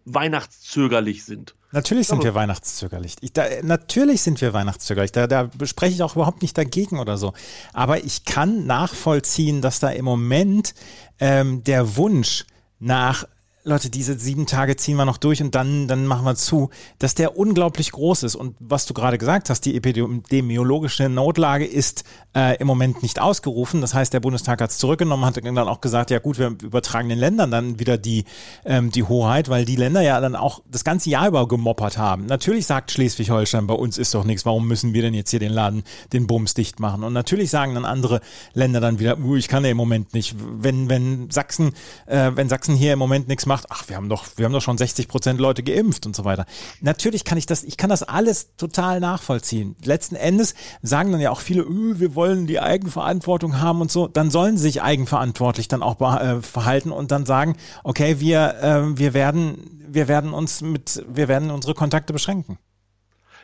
weihnachtszögerlich 0.05 1.25
sind. 1.25 1.55
Natürlich 1.73 2.07
sind 2.07 2.23
wir 2.23 2.35
weihnachtszögerlich. 2.35 3.17
Ich, 3.21 3.33
da, 3.33 3.47
natürlich 3.63 4.23
sind 4.23 4.41
wir 4.41 4.53
weihnachtszögerlich. 4.53 5.11
Da, 5.11 5.27
da 5.27 5.51
spreche 5.65 5.95
ich 5.95 6.03
auch 6.03 6.15
überhaupt 6.15 6.43
nicht 6.43 6.57
dagegen 6.57 7.01
oder 7.01 7.19
so. 7.19 7.33
Aber 7.73 8.05
ich 8.05 8.25
kann 8.25 8.65
nachvollziehen, 8.67 9.61
dass 9.61 9.81
da 9.81 9.91
im 9.91 10.05
Moment 10.05 10.75
ähm, 11.19 11.65
der 11.65 11.97
Wunsch 11.97 12.45
nach 12.79 13.25
Leute, 13.67 13.89
diese 13.89 14.19
sieben 14.19 14.45
Tage 14.45 14.77
ziehen 14.77 14.97
wir 14.97 15.07
noch 15.07 15.17
durch 15.17 15.41
und 15.41 15.55
dann, 15.55 15.89
dann 15.89 16.07
machen 16.07 16.27
wir 16.27 16.35
zu, 16.35 16.69
dass 16.99 17.15
der 17.15 17.39
unglaublich 17.39 17.93
groß 17.93 18.23
ist. 18.25 18.35
Und 18.35 18.55
was 18.61 18.85
du 18.85 18.93
gerade 18.93 19.17
gesagt 19.17 19.49
hast, 19.49 19.63
die 19.63 19.75
epidemiologische 19.75 21.09
Notlage 21.09 21.65
ist 21.65 22.05
äh, 22.37 22.59
im 22.59 22.67
Moment 22.67 23.03
nicht 23.03 23.23
ausgerufen. 23.23 23.81
Das 23.81 23.95
heißt, 23.95 24.13
der 24.13 24.21
Bundestag 24.21 24.61
hat 24.61 24.69
es 24.69 24.77
zurückgenommen, 24.77 25.25
hat 25.25 25.43
dann 25.43 25.59
auch 25.59 25.81
gesagt, 25.81 26.11
ja 26.11 26.19
gut, 26.19 26.39
wir 26.39 26.49
übertragen 26.63 27.09
den 27.09 27.19
Ländern 27.19 27.51
dann 27.51 27.79
wieder 27.79 27.97
die, 27.97 28.27
ähm, 28.67 28.91
die 28.91 29.03
Hoheit, 29.03 29.49
weil 29.49 29.65
die 29.65 29.77
Länder 29.77 30.03
ja 30.03 30.21
dann 30.21 30.37
auch 30.37 30.61
das 30.71 30.85
ganze 30.85 31.09
Jahr 31.09 31.29
über 31.29 31.49
gemoppert 31.49 31.97
haben. 31.97 32.27
Natürlich 32.27 32.67
sagt 32.67 32.91
Schleswig-Holstein, 32.91 33.67
bei 33.67 33.73
uns 33.73 33.97
ist 33.97 34.13
doch 34.13 34.25
nichts, 34.25 34.45
warum 34.45 34.69
müssen 34.69 34.93
wir 34.93 35.01
denn 35.01 35.15
jetzt 35.15 35.31
hier 35.31 35.41
den 35.41 35.53
Laden, 35.53 35.85
den 36.13 36.27
Bums 36.27 36.53
dicht 36.53 36.81
machen? 36.81 37.03
Und 37.03 37.15
natürlich 37.15 37.49
sagen 37.49 37.75
dann 37.75 37.87
andere 37.87 38.21
Länder 38.53 38.83
dann 38.83 38.99
wieder, 38.99 39.17
ich 39.37 39.49
kann 39.49 39.65
ja 39.65 39.71
im 39.71 39.79
Moment 39.79 40.13
nicht. 40.13 40.37
Wenn, 40.39 40.91
wenn 40.91 41.31
Sachsen, 41.31 41.73
äh, 42.05 42.33
wenn 42.35 42.51
Sachsen 42.51 42.75
hier 42.75 42.93
im 42.93 42.99
Moment 42.99 43.27
nichts 43.29 43.47
macht, 43.47 43.54
macht, 43.55 43.67
ach, 43.71 43.89
wir 43.89 43.95
haben 43.97 44.09
doch, 44.09 44.27
wir 44.37 44.45
haben 44.45 44.53
doch 44.53 44.61
schon 44.61 44.77
60 44.77 45.07
Prozent 45.07 45.39
Leute 45.39 45.63
geimpft 45.63 46.07
und 46.07 46.17
so 46.17 46.25
weiter. 46.25 46.45
Natürlich 46.81 47.25
kann 47.25 47.39
ich 47.39 47.47
das, 47.47 47.63
ich 47.63 47.77
kann 47.77 47.89
das 47.89 48.03
alles 48.03 48.57
total 48.57 48.99
nachvollziehen. 48.99 49.77
Letzten 49.85 50.17
Endes 50.17 50.57
sagen 50.83 51.13
dann 51.13 51.21
ja 51.21 51.31
auch 51.31 51.41
viele, 51.41 51.63
öh, 51.63 52.01
wir 52.01 52.17
wollen 52.17 52.49
die 52.49 52.59
Eigenverantwortung 52.59 53.61
haben 53.61 53.81
und 53.81 53.93
so. 53.93 54.09
Dann 54.09 54.31
sollen 54.33 54.57
sie 54.57 54.65
sich 54.65 54.83
eigenverantwortlich 54.83 55.69
dann 55.69 55.83
auch 55.85 56.01
äh, 56.01 56.43
verhalten 56.43 56.91
und 56.91 57.13
dann 57.13 57.27
sagen, 57.27 57.57
okay, 57.85 58.19
wir, 58.19 58.57
äh, 58.61 58.99
wir 58.99 59.15
werden, 59.15 59.87
wir 59.87 60.09
werden 60.09 60.33
uns 60.35 60.61
mit, 60.61 61.05
wir 61.09 61.29
werden 61.29 61.51
unsere 61.53 61.75
Kontakte 61.75 62.13
beschränken. 62.13 62.59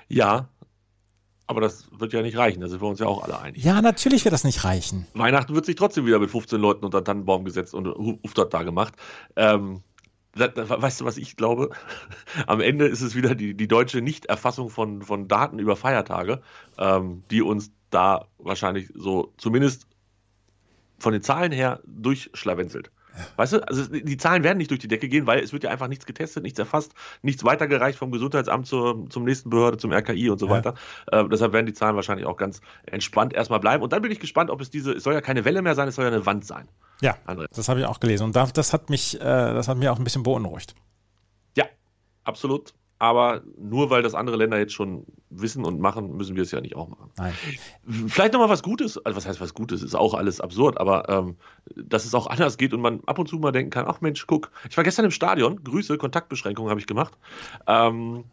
Ja, 0.09 0.49
Aber 1.47 1.61
das 1.61 1.89
wird 1.91 2.13
ja 2.13 2.23
nicht 2.23 2.37
reichen, 2.37 2.61
da 2.61 2.69
sind 2.69 2.81
wir 2.81 2.89
uns 2.89 3.01
ja 3.01 3.07
auch 3.07 3.25
alle 3.25 3.39
einig. 3.41 3.65
Ja, 3.65 3.83
natürlich 3.83 4.25
wird 4.25 4.33
das 4.33 4.45
nicht 4.45 4.63
reichen. 4.63 5.09
Weihnachten 5.15 5.53
wird 5.53 5.67
sich 5.67 5.75
trotzdem 5.75 6.07
wieder 6.07 6.21
mit 6.21 6.31
15 6.31 6.61
Leuten 6.61 6.85
unter 6.85 7.01
den 7.01 7.05
Tannenbaum 7.05 7.45
gesetzt 7.45 7.75
und 7.75 7.89
Uftert 7.89 8.55
da 8.55 8.63
gemacht. 8.63 8.95
Ähm, 9.35 9.83
weißt 10.35 11.01
du, 11.01 11.05
was 11.05 11.17
ich 11.17 11.37
glaube? 11.37 11.71
Am 12.47 12.61
Ende 12.61 12.87
ist 12.87 13.01
es 13.01 13.15
wieder 13.15 13.35
die, 13.35 13.55
die 13.55 13.69
deutsche 13.69 14.01
Nichterfassung 14.01 14.71
von, 14.71 15.03
von 15.03 15.29
Daten 15.29 15.59
über 15.59 15.77
Feiertage, 15.77 16.41
ähm, 16.79 17.25
die 17.31 17.43
uns 17.43 17.73
da 17.91 18.29
wahrscheinlich 18.39 18.91
so 18.95 19.33
zumindest 19.37 19.87
von 20.99 21.13
den 21.13 21.23
Zahlen 21.23 21.53
her 21.53 21.81
durchschlawenzelt. 21.87 22.91
Weißt 23.37 23.53
du, 23.53 23.69
also 23.69 23.87
die 23.87 24.17
Zahlen 24.17 24.45
werden 24.45 24.59
nicht 24.59 24.71
durch 24.71 24.81
die 24.81 24.89
Decke 24.89 25.09
gehen, 25.09 25.27
weil 25.27 25.41
es 25.41 25.53
wird 25.53 25.65
ja 25.65 25.71
einfach 25.71 25.89
nichts 25.89 26.07
getestet, 26.07 26.43
nichts 26.43 26.59
erfasst, 26.59 26.93
nichts 27.23 27.45
weitergereicht 27.45 27.99
vom 27.99 28.11
Gesundheitsamt 28.11 28.67
zur, 28.67 29.09
zum 29.11 29.25
nächsten 29.25 29.51
Behörde, 29.51 29.79
zum 29.79 29.93
RKI 29.93 30.31
und 30.31 30.39
so 30.39 30.47
ja. 30.47 30.53
weiter. 30.53 30.75
Äh, 31.11 31.25
deshalb 31.31 31.53
werden 31.53 31.67
die 31.67 31.73
Zahlen 31.73 31.97
wahrscheinlich 31.97 32.27
auch 32.27 32.37
ganz 32.37 32.61
entspannt 32.87 33.33
erstmal 33.33 33.61
bleiben. 33.61 33.83
Und 33.83 33.93
dann 33.93 34.03
bin 34.03 34.13
ich 34.13 34.21
gespannt, 34.21 34.51
ob 34.51 34.61
es 34.61 34.71
diese, 34.71 34.93
es 34.93 35.03
soll 35.03 35.15
ja 35.15 35.21
keine 35.21 35.45
Welle 35.45 35.63
mehr 35.63 35.75
sein, 35.75 35.89
es 35.89 35.95
soll 35.95 36.05
ja 36.05 36.11
eine 36.11 36.27
Wand 36.27 36.45
sein. 36.45 36.69
Ja, 37.01 37.17
André. 37.27 37.47
das 37.55 37.69
habe 37.69 37.81
ich 37.81 37.87
auch 37.87 38.01
gelesen. 38.01 38.25
Und 38.25 38.37
das 38.37 38.73
hat 38.73 38.91
mich, 38.91 39.17
äh, 39.17 39.25
das 39.25 39.69
hat 39.69 39.79
mir 39.79 39.93
auch 39.93 39.99
ein 39.99 40.05
bisschen 40.05 40.23
beunruhigt. 40.23 40.75
Ja, 41.57 41.65
absolut. 42.25 42.75
Aber 43.01 43.41
nur 43.59 43.89
weil 43.89 44.03
das 44.03 44.15
andere 44.15 44.37
Länder 44.37 44.59
jetzt 44.59 44.75
schon 44.75 45.07
wissen 45.31 45.65
und 45.65 45.81
machen, 45.81 46.19
müssen 46.19 46.37
wir 46.37 46.43
es 46.43 46.51
ja 46.51 46.61
nicht 46.61 46.77
auch 46.77 46.87
machen. 46.87 47.11
Nein. 47.17 47.33
Vielleicht 48.09 48.35
nochmal 48.35 48.51
was 48.51 48.63
Gutes, 48.63 48.99
also 48.99 49.17
was 49.17 49.27
heißt 49.27 49.41
was 49.41 49.55
Gutes, 49.55 49.83
ist 49.83 49.95
auch 49.95 50.13
alles 50.13 50.39
absurd, 50.39 50.79
aber 50.79 51.09
ähm, 51.09 51.37
dass 51.75 52.05
es 52.05 52.15
auch 52.15 52.27
anders 52.27 52.59
geht 52.59 52.75
und 52.75 52.83
man 52.83 53.01
ab 53.07 53.19
und 53.19 53.27
zu 53.27 53.39
mal 53.39 53.53
denken 53.53 53.71
kann, 53.71 53.87
ach 53.89 54.03
Mensch, 54.03 54.27
guck, 54.27 54.51
ich 54.69 54.77
war 54.77 54.85
gestern 54.85 55.07
im 55.07 55.13
Stadion, 55.13 55.65
Grüße, 55.65 55.97
Kontaktbeschränkungen 55.97 56.69
habe 56.69 56.79
ich 56.79 56.87
gemacht. 56.87 57.17
Ähm, 57.67 58.25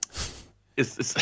ist, 0.76 1.00
ist, 1.00 1.18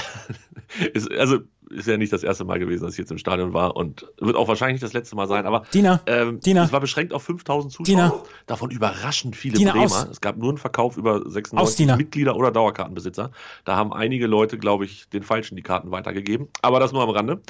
ist, 0.94 1.12
also 1.12 1.38
ist 1.69 1.88
ja 1.88 1.98
nicht 1.98 2.13
das 2.13 2.24
erste 2.24 2.45
Mal 2.45 2.60
gewesen, 2.60 2.84
dass 2.84 2.93
ich 2.93 3.00
jetzt 3.00 3.12
im 3.12 3.17
Stadion 3.17 3.53
war 3.53 3.75
und 3.75 4.07
wird 4.19 4.36
auch 4.36 4.48
wahrscheinlich 4.48 4.75
nicht 4.75 4.84
das 4.84 4.93
letzte 4.93 5.15
Mal 5.15 5.27
sein. 5.27 5.45
Aber 5.45 5.63
Dina, 5.74 6.01
ähm, 6.05 6.39
Dina. 6.39 6.63
es 6.63 6.72
war 6.72 6.79
beschränkt 6.79 7.13
auf 7.13 7.24
5000 7.24 7.74
Zuschauer. 7.74 7.86
Dina. 7.86 8.13
Davon 8.45 8.72
überraschend 8.72 9.36
viele 9.36 9.57
Dina, 9.57 9.72
Bremer. 9.72 9.86
aus. 9.86 10.07
Es 10.12 10.22
gab 10.22 10.38
nur 10.38 10.50
einen 10.50 10.57
Verkauf 10.57 10.98
über 10.98 11.15
Aus, 11.25 11.34
96 11.34 11.77
Dina. 11.77 11.95
Mitglieder 11.98 12.36
oder 12.36 12.51
Dauerkartenbesitzer. 12.51 13.31
Da 13.63 13.75
haben 13.75 13.93
einige 13.93 14.27
Leute, 14.27 14.57
glaube 14.57 14.86
ich, 14.86 15.10
den 15.10 15.24
Falschen 15.24 15.55
die 15.55 15.63
Karten 15.63 15.91
weitergegeben. 15.91 16.48
Aber 16.62 16.79
das 16.79 16.91
nur 16.91 17.03
am 17.03 17.10
Rande. 17.10 17.41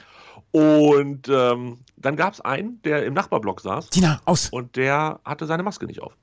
Und 0.51 1.27
ähm, 1.27 1.79
dann 1.97 2.15
gab 2.15 2.33
es 2.33 2.41
einen, 2.41 2.81
der 2.83 3.05
im 3.05 3.13
Nachbarblock 3.13 3.61
saß 3.61 3.89
Dina, 3.89 4.21
aus. 4.25 4.49
und 4.49 4.75
der 4.75 5.19
hatte 5.25 5.45
seine 5.45 5.63
Maske 5.63 5.85
nicht 5.85 6.01
auf. 6.01 6.15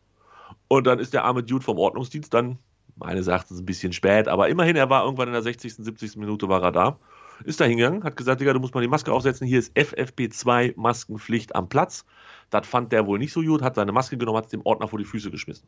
Und 0.69 0.87
dann 0.87 0.99
ist 0.99 1.13
der 1.13 1.25
arme 1.25 1.43
Dude 1.43 1.65
vom 1.65 1.79
Ordnungsdienst 1.79 2.33
dann, 2.33 2.59
meines 2.97 3.27
Erachtens 3.27 3.59
ein 3.59 3.67
bisschen 3.67 3.93
spät, 3.93 4.29
aber 4.29 4.49
immerhin, 4.49 4.77
er 4.77 4.89
war 4.91 5.05
irgendwann 5.05 5.29
in 5.29 5.33
der 5.35 5.43
60., 5.43 5.75
70. 5.77 6.17
Minute 6.17 6.49
war 6.49 6.63
er 6.63 6.73
da. 6.73 6.99
Ist 7.45 7.61
da 7.61 7.65
hingegangen, 7.65 8.05
hat 8.05 8.17
gesagt, 8.17 8.41
Digga, 8.41 8.53
du 8.53 8.61
musst 8.61 8.75
mal 8.75 8.81
die 8.81 8.89
Maske 8.89 9.13
aufsetzen. 9.13 9.47
Hier 9.47 9.59
ist 9.59 9.77
FFP2 9.77 10.75
Maskenpflicht 10.77 11.55
am 11.55 11.69
Platz. 11.69 12.05
Das 12.51 12.67
fand 12.67 12.93
der 12.93 13.07
wohl 13.07 13.19
nicht 13.19 13.33
so 13.33 13.43
gut, 13.43 13.63
hat 13.63 13.75
seine 13.75 13.93
Maske 13.93 14.17
genommen, 14.17 14.39
hat 14.39 14.47
es 14.47 14.51
dem 14.51 14.65
Ordner 14.65 14.89
vor 14.89 14.99
die 14.99 15.05
Füße 15.05 15.31
geschmissen. 15.31 15.67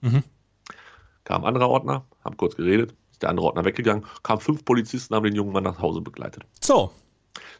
Mhm. 0.00 0.22
Kam 1.24 1.42
ein 1.42 1.48
anderer 1.48 1.68
Ordner, 1.68 2.06
haben 2.24 2.36
kurz 2.36 2.56
geredet, 2.56 2.94
ist 3.12 3.22
der 3.22 3.30
andere 3.30 3.46
Ordner 3.46 3.64
weggegangen, 3.64 4.06
kamen 4.22 4.40
fünf 4.40 4.64
Polizisten, 4.64 5.14
haben 5.14 5.24
den 5.24 5.34
jungen 5.34 5.52
Mann 5.52 5.64
nach 5.64 5.80
Hause 5.80 6.00
begleitet. 6.00 6.44
So. 6.60 6.92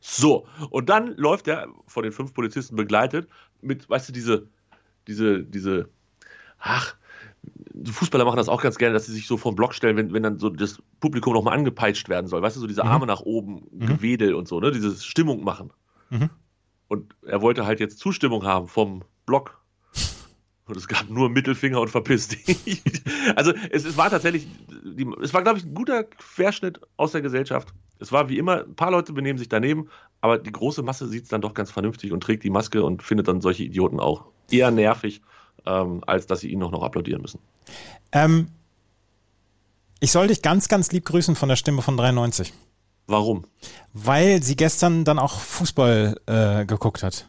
So, 0.00 0.47
und 0.71 0.88
dann 0.88 1.14
läuft 1.17 1.47
er 1.47 1.69
von 1.87 2.02
den 2.02 2.12
fünf 2.12 2.33
Polizisten 2.33 2.75
begleitet 2.75 3.29
mit, 3.61 3.88
weißt 3.88 4.09
du, 4.09 4.12
diese, 4.12 4.49
diese, 5.07 5.45
diese, 5.45 5.88
ach, 6.59 6.97
Fußballer 7.85 8.25
machen 8.25 8.37
das 8.37 8.49
auch 8.49 8.62
ganz 8.62 8.79
gerne, 8.79 8.95
dass 8.95 9.07
sie 9.07 9.12
sich 9.12 9.27
so 9.27 9.37
vom 9.37 9.55
Block 9.55 9.75
stellen, 9.75 9.97
wenn, 9.97 10.12
wenn 10.12 10.23
dann 10.23 10.39
so 10.39 10.50
das 10.50 10.83
Publikum 11.00 11.35
nochmal 11.35 11.57
angepeitscht 11.57 12.09
werden 12.09 12.27
soll. 12.27 12.43
Weißt 12.43 12.57
du, 12.57 12.61
so 12.61 12.67
diese 12.67 12.85
Arme 12.85 13.07
nach 13.07 13.21
oben, 13.21 13.67
Gewedel 13.73 14.35
und 14.35 14.49
so, 14.49 14.61
ne? 14.61 14.73
Dieses 14.73 15.05
Stimmung 15.05 15.45
machen. 15.45 15.73
Mhm. 16.11 16.31
Und 16.89 17.15
er 17.25 17.41
wollte 17.41 17.67
halt 17.67 17.79
jetzt 17.79 17.99
Zustimmung 17.99 18.45
haben 18.45 18.67
vom 18.67 19.05
Block. 19.25 19.61
Und 20.67 20.77
es 20.77 20.89
gab 20.89 21.09
nur 21.11 21.29
Mittelfinger 21.31 21.81
und 21.81 21.89
verpiss 21.89 22.29
dich. 22.29 22.83
also 23.37 23.53
es, 23.71 23.85
es 23.85 23.97
war 23.97 24.11
tatsächlich, 24.11 24.47
die, 24.85 25.09
es 25.21 25.35
war, 25.35 25.43
glaube 25.43 25.59
ich, 25.59 25.65
ein 25.65 25.75
guter 25.75 26.05
Querschnitt 26.05 26.81
aus 26.97 27.12
der 27.12 27.23
Gesellschaft. 27.23 27.75
Es 27.99 28.12
war 28.12 28.29
wie 28.29 28.39
immer, 28.39 28.65
ein 28.65 28.77
paar 28.77 28.91
Leute 28.91 29.12
benehmen 29.12 29.39
sich 29.39 29.49
daneben, 29.49 29.89
aber 30.21 30.39
die 30.39 30.53
große 30.53 30.83
Masse 30.83 31.09
sieht 31.09 31.25
es 31.25 31.29
dann 31.29 31.41
doch 31.41 31.55
ganz 31.55 31.71
vernünftig 31.71 32.12
und 32.12 32.23
trägt 32.23 32.45
die 32.45 32.50
Maske 32.50 32.85
und 32.85 33.03
findet 33.03 33.29
dann 33.29 33.41
solche 33.41 33.65
Idioten 33.65 34.00
auch 34.00 34.27
eher 34.50 34.71
nervig, 34.71 35.23
ähm, 35.67 36.02
als 36.07 36.26
dass 36.26 36.40
sie 36.40 36.50
ihn 36.50 36.59
noch, 36.59 36.71
noch 36.71 36.83
applaudieren 36.83 37.23
müssen. 37.23 37.40
Ähm, 38.12 38.49
ich 40.00 40.12
soll 40.12 40.29
dich 40.29 40.43
ganz, 40.43 40.69
ganz 40.69 40.93
lieb 40.93 41.05
grüßen 41.05 41.37
von 41.37 41.49
der 41.49 41.57
Stimme 41.57 41.83
von 41.83 41.97
93. 41.97 42.52
Warum? 43.07 43.45
Weil 43.93 44.43
sie 44.43 44.57
gestern 44.57 45.05
dann 45.05 45.19
auch 45.19 45.40
Fußball 45.40 46.21
äh, 46.26 46.64
geguckt 46.64 47.02
hat. 47.02 47.29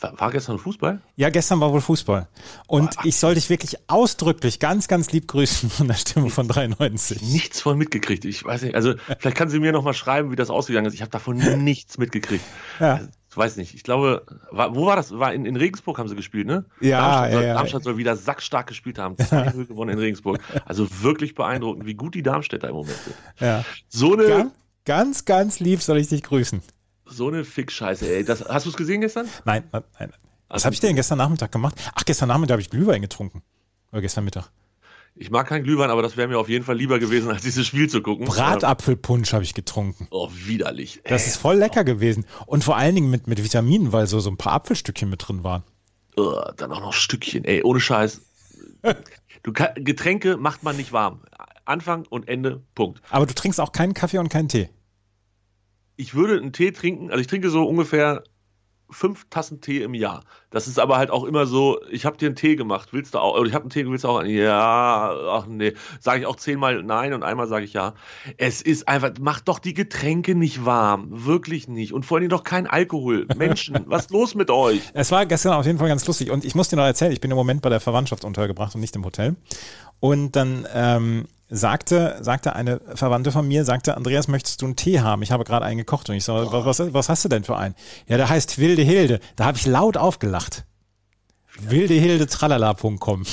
War, 0.00 0.32
gestern 0.32 0.58
Fußball? 0.58 1.00
Ja, 1.14 1.30
gestern 1.30 1.60
war 1.60 1.72
wohl 1.72 1.80
Fußball. 1.80 2.28
Und 2.66 2.96
ich 3.04 3.16
soll 3.16 3.34
dich 3.36 3.50
wirklich 3.50 3.76
ausdrücklich 3.88 4.58
ganz, 4.58 4.88
ganz 4.88 5.12
lieb 5.12 5.28
grüßen 5.28 5.70
von 5.70 5.86
der 5.86 5.94
Stimme 5.94 6.28
von 6.30 6.48
93. 6.48 7.22
Nichts 7.22 7.60
von 7.60 7.78
mitgekriegt. 7.78 8.24
Ich 8.24 8.44
weiß 8.44 8.62
nicht, 8.62 8.74
also 8.74 8.94
vielleicht 9.20 9.36
kann 9.36 9.48
sie 9.48 9.60
mir 9.60 9.70
noch 9.70 9.84
mal 9.84 9.94
schreiben, 9.94 10.32
wie 10.32 10.36
das 10.36 10.50
ausgegangen 10.50 10.86
ist. 10.86 10.94
Ich 10.94 11.02
habe 11.02 11.10
davon 11.10 11.36
nichts 11.64 11.98
mitgekriegt. 11.98 12.44
Ja. 12.80 13.00
Ich 13.32 13.36
weiß 13.38 13.56
nicht. 13.56 13.74
Ich 13.74 13.82
glaube, 13.82 14.24
war, 14.50 14.76
wo 14.76 14.84
war 14.84 14.94
das? 14.94 15.10
War 15.18 15.32
in, 15.32 15.46
in 15.46 15.56
Regensburg 15.56 15.98
haben 15.98 16.06
sie 16.06 16.14
gespielt, 16.14 16.46
ne? 16.46 16.66
Ja, 16.82 16.98
Darmstadt, 17.00 17.32
soll, 17.32 17.40
ja, 17.42 17.48
ja. 17.48 17.54
Darmstadt 17.54 17.82
soll 17.82 17.96
wieder 17.96 18.16
sackstark 18.16 18.66
gespielt 18.66 18.98
haben. 18.98 19.14
2-0 19.18 19.64
gewonnen 19.66 19.90
in 19.92 19.98
Regensburg. 19.98 20.38
Also 20.66 20.86
wirklich 21.02 21.34
beeindruckend, 21.34 21.86
wie 21.86 21.94
gut 21.94 22.14
die 22.14 22.22
Darmstädter 22.22 22.68
im 22.68 22.74
Moment 22.74 22.98
sind. 22.98 23.16
Ja. 23.40 23.64
So 23.88 24.12
eine, 24.12 24.28
Ganz, 24.28 24.52
ganz, 24.84 25.24
ganz 25.24 25.60
lieb 25.60 25.80
soll 25.82 25.96
ich 25.96 26.08
dich 26.08 26.22
grüßen. 26.22 26.60
so 27.06 27.28
eine 27.28 27.44
Fick-Scheiße, 27.44 28.06
ey. 28.16 28.22
Das, 28.22 28.44
hast 28.46 28.66
du 28.66 28.70
es 28.70 28.76
gesehen 28.76 29.00
gestern? 29.00 29.26
Nein, 29.46 29.64
nein, 29.72 29.82
nein. 29.98 30.10
Was 30.48 30.56
Also- 30.56 30.64
habe 30.66 30.74
ich 30.74 30.80
denn 30.80 30.94
gestern 30.94 31.16
Nachmittag 31.16 31.50
gemacht? 31.50 31.74
Ach, 31.94 32.04
gestern 32.04 32.28
Nachmittag 32.28 32.52
habe 32.52 32.62
ich 32.62 32.68
Glühwein 32.68 33.00
getrunken. 33.00 33.42
Oder 33.92 34.02
gestern 34.02 34.24
Mittag. 34.24 34.50
Ich 35.14 35.30
mag 35.30 35.46
keinen 35.46 35.64
Glühwein, 35.64 35.90
aber 35.90 36.00
das 36.00 36.16
wäre 36.16 36.28
mir 36.28 36.38
auf 36.38 36.48
jeden 36.48 36.64
Fall 36.64 36.76
lieber 36.76 36.98
gewesen, 36.98 37.30
als 37.32 37.42
dieses 37.42 37.66
Spiel 37.66 37.88
zu 37.88 38.02
gucken. 38.02 38.26
Bratapfelpunsch 38.26 39.32
habe 39.32 39.44
ich 39.44 39.54
getrunken. 39.54 40.08
Oh, 40.10 40.28
widerlich. 40.32 41.00
Das 41.04 41.26
ist 41.26 41.36
voll 41.36 41.56
lecker 41.56 41.84
gewesen. 41.84 42.24
Und 42.46 42.64
vor 42.64 42.76
allen 42.76 42.94
Dingen 42.94 43.10
mit, 43.10 43.26
mit 43.26 43.42
Vitaminen, 43.42 43.92
weil 43.92 44.06
so, 44.06 44.20
so 44.20 44.30
ein 44.30 44.36
paar 44.36 44.52
Apfelstückchen 44.52 45.10
mit 45.10 45.26
drin 45.26 45.44
waren. 45.44 45.64
Ugh, 46.16 46.52
dann 46.56 46.72
auch 46.72 46.80
noch 46.80 46.92
Stückchen, 46.92 47.44
ey, 47.44 47.62
ohne 47.62 47.80
Scheiß. 47.80 48.20
Du 49.44 49.52
Getränke 49.52 50.36
macht 50.36 50.62
man 50.62 50.76
nicht 50.76 50.92
warm. 50.92 51.22
Anfang 51.64 52.06
und 52.08 52.28
Ende, 52.28 52.62
Punkt. 52.76 53.02
Aber 53.10 53.26
du 53.26 53.34
trinkst 53.34 53.60
auch 53.60 53.72
keinen 53.72 53.92
Kaffee 53.92 54.18
und 54.18 54.28
keinen 54.28 54.48
Tee. 54.48 54.68
Ich 55.96 56.14
würde 56.14 56.36
einen 56.36 56.52
Tee 56.52 56.70
trinken, 56.70 57.10
also 57.10 57.20
ich 57.20 57.26
trinke 57.26 57.50
so 57.50 57.64
ungefähr 57.64 58.22
fünf 58.92 59.26
Tassen 59.30 59.60
Tee 59.60 59.82
im 59.82 59.94
Jahr. 59.94 60.22
Das 60.50 60.68
ist 60.68 60.78
aber 60.78 60.98
halt 60.98 61.10
auch 61.10 61.24
immer 61.24 61.46
so, 61.46 61.80
ich 61.90 62.04
habe 62.04 62.16
dir 62.16 62.26
einen 62.26 62.36
Tee 62.36 62.56
gemacht, 62.56 62.90
willst 62.92 63.14
du 63.14 63.18
auch, 63.18 63.36
oder 63.36 63.48
ich 63.48 63.54
habe 63.54 63.64
einen 63.64 63.70
Tee, 63.70 63.86
willst 63.86 64.04
du 64.04 64.08
auch, 64.08 64.22
ja, 64.22 65.12
ach 65.30 65.46
nee, 65.46 65.72
sage 66.00 66.20
ich 66.20 66.26
auch 66.26 66.36
zehnmal 66.36 66.82
nein 66.82 67.14
und 67.14 67.22
einmal 67.22 67.48
sage 67.48 67.64
ich 67.64 67.72
ja. 67.72 67.94
Es 68.36 68.62
ist 68.62 68.88
einfach, 68.88 69.10
macht 69.20 69.48
doch 69.48 69.58
die 69.58 69.74
Getränke 69.74 70.34
nicht 70.34 70.64
warm, 70.64 71.08
wirklich 71.10 71.68
nicht 71.68 71.92
und 71.92 72.04
vor 72.04 72.18
allem 72.18 72.28
doch 72.28 72.44
kein 72.44 72.66
Alkohol. 72.66 73.26
Menschen, 73.36 73.84
was 73.86 74.02
ist 74.02 74.10
los 74.10 74.34
mit 74.34 74.50
euch? 74.50 74.82
Es 74.94 75.10
war 75.10 75.26
gestern 75.26 75.54
auf 75.54 75.66
jeden 75.66 75.78
Fall 75.78 75.88
ganz 75.88 76.06
lustig. 76.06 76.30
Und 76.30 76.44
ich 76.44 76.54
muss 76.54 76.68
dir 76.68 76.76
noch 76.76 76.84
erzählen, 76.84 77.12
ich 77.12 77.20
bin 77.20 77.30
im 77.30 77.36
Moment 77.36 77.62
bei 77.62 77.70
der 77.70 77.80
Verwandtschaft 77.80 78.24
untergebracht 78.24 78.74
und 78.74 78.80
nicht 78.80 78.94
im 78.96 79.04
Hotel. 79.04 79.36
Und 80.00 80.36
dann 80.36 80.66
ähm, 80.74 81.26
sagte, 81.54 82.16
sagte 82.22 82.56
eine 82.56 82.80
Verwandte 82.94 83.30
von 83.30 83.46
mir, 83.46 83.64
sagte, 83.64 83.96
Andreas, 83.96 84.26
möchtest 84.26 84.62
du 84.62 84.66
einen 84.66 84.76
Tee 84.76 85.00
haben? 85.00 85.22
Ich 85.22 85.30
habe 85.30 85.44
gerade 85.44 85.64
einen 85.66 85.78
gekocht. 85.78 86.08
Und 86.08 86.16
ich 86.16 86.24
so, 86.24 86.34
was, 86.34 86.78
was, 86.78 86.94
was 86.94 87.08
hast 87.08 87.24
du 87.24 87.28
denn 87.28 87.44
für 87.44 87.56
einen? 87.56 87.74
Ja, 88.08 88.16
der 88.16 88.28
heißt 88.28 88.58
Wilde 88.58 88.82
Hilde. 88.82 89.20
Da 89.36 89.44
habe 89.44 89.58
ich 89.58 89.66
laut 89.66 89.96
aufgelacht. 89.96 90.64
Wildehilde.tralala.com. 91.60 93.24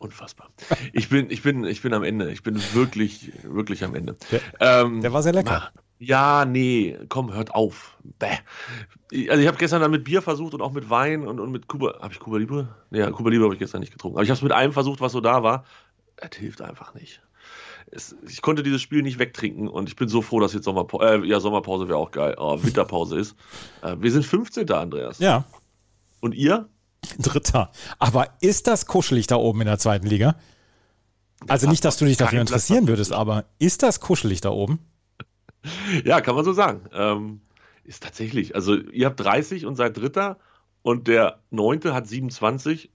Unfassbar. 0.00 0.50
Ich 0.92 1.08
bin, 1.08 1.30
ich 1.30 1.42
bin, 1.42 1.64
ich 1.64 1.80
bin 1.82 1.94
am 1.94 2.02
Ende. 2.02 2.30
Ich 2.30 2.42
bin 2.42 2.60
wirklich, 2.72 3.32
wirklich 3.42 3.84
am 3.84 3.94
Ende. 3.94 4.16
Der- 4.30 4.40
ähm, 4.60 5.00
Der 5.00 5.12
war 5.12 5.22
sehr 5.22 5.32
lecker. 5.32 5.70
Ja, 5.98 6.44
nee, 6.44 6.98
komm, 7.08 7.32
hört 7.32 7.54
auf. 7.54 7.96
Bäh. 8.18 8.26
Also 9.30 9.40
ich 9.40 9.46
habe 9.46 9.56
gestern 9.56 9.80
dann 9.80 9.92
mit 9.92 10.04
Bier 10.04 10.20
versucht 10.20 10.52
und 10.52 10.60
auch 10.60 10.72
mit 10.72 10.90
Wein 10.90 11.26
und, 11.26 11.38
und 11.40 11.52
mit 11.52 11.68
Kuba. 11.68 11.98
Habe 12.02 12.12
ich 12.12 12.18
Kuba 12.18 12.38
Libre? 12.38 12.74
Ja, 12.90 13.10
Kuba 13.10 13.30
Libre 13.30 13.44
habe 13.44 13.54
ich 13.54 13.60
gestern 13.60 13.80
nicht 13.80 13.92
getrunken. 13.92 14.16
Aber 14.18 14.24
ich 14.24 14.30
habe 14.30 14.36
es 14.36 14.42
mit 14.42 14.52
allem 14.52 14.72
versucht, 14.72 15.00
was 15.00 15.12
so 15.12 15.20
da 15.20 15.42
war. 15.42 15.64
Es 16.16 16.36
hilft 16.36 16.60
einfach 16.62 16.94
nicht. 16.94 17.20
Es, 17.90 18.16
ich 18.28 18.40
konnte 18.40 18.62
dieses 18.62 18.80
Spiel 18.80 19.02
nicht 19.02 19.18
wegtrinken 19.18 19.68
und 19.68 19.88
ich 19.88 19.96
bin 19.96 20.08
so 20.08 20.22
froh, 20.22 20.40
dass 20.40 20.54
jetzt 20.54 20.64
Sommerpause, 20.64 21.04
äh, 21.04 21.26
ja, 21.26 21.40
Sommerpause 21.40 21.88
wäre 21.88 21.98
auch 21.98 22.10
geil, 22.10 22.34
aber 22.38 22.62
Winterpause 22.62 23.18
ist. 23.18 23.36
Äh, 23.82 23.96
wir 23.98 24.10
sind 24.10 24.24
15. 24.24 24.70
Andreas. 24.72 25.18
Ja, 25.18 25.44
Und 26.20 26.34
ihr? 26.34 26.68
Dritter. 27.18 27.70
Aber 27.98 28.28
ist 28.40 28.66
das 28.66 28.86
kuschelig 28.86 29.26
da 29.26 29.36
oben 29.36 29.60
in 29.60 29.66
der 29.66 29.78
zweiten 29.78 30.06
Liga? 30.06 30.36
Also 31.46 31.68
nicht, 31.68 31.84
dass 31.84 31.98
du 31.98 32.06
dich 32.06 32.16
dafür 32.16 32.40
interessieren 32.40 32.88
würdest, 32.88 33.12
aber 33.12 33.44
ist 33.58 33.82
das 33.82 34.00
kuschelig 34.00 34.40
da 34.40 34.50
oben? 34.50 34.78
Ja, 36.04 36.20
kann 36.20 36.34
man 36.34 36.44
so 36.44 36.52
sagen. 36.52 36.82
Ähm, 36.92 37.40
ist 37.84 38.02
tatsächlich. 38.02 38.54
Also 38.54 38.76
ihr 38.76 39.06
habt 39.06 39.18
30 39.18 39.64
und 39.64 39.76
seid 39.76 39.96
Dritter 39.96 40.38
und 40.82 41.08
der 41.08 41.38
Neunte 41.50 41.94
hat 41.94 42.06
27 42.06 42.90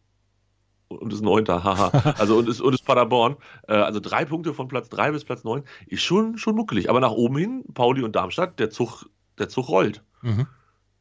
und 0.89 1.13
ist 1.13 1.21
Neunter, 1.21 1.63
haha. 1.63 2.15
Also 2.17 2.37
und 2.37 2.49
ist, 2.49 2.59
und 2.61 2.73
ist 2.73 2.83
Paderborn. 2.85 3.37
Äh, 3.67 3.73
also 3.73 3.99
drei 3.99 4.25
Punkte 4.25 4.53
von 4.53 4.67
Platz 4.67 4.89
drei 4.89 5.11
bis 5.11 5.23
Platz 5.23 5.43
neun 5.43 5.63
ist 5.87 6.03
schon, 6.03 6.37
schon 6.37 6.55
muckelig. 6.55 6.89
Aber 6.89 6.99
nach 6.99 7.11
oben 7.11 7.37
hin, 7.37 7.63
Pauli 7.73 8.03
und 8.03 8.15
Darmstadt, 8.15 8.59
der 8.59 8.69
Zug, 8.69 9.05
der 9.37 9.49
Zug 9.49 9.69
rollt. 9.69 10.03
Mhm. 10.21 10.47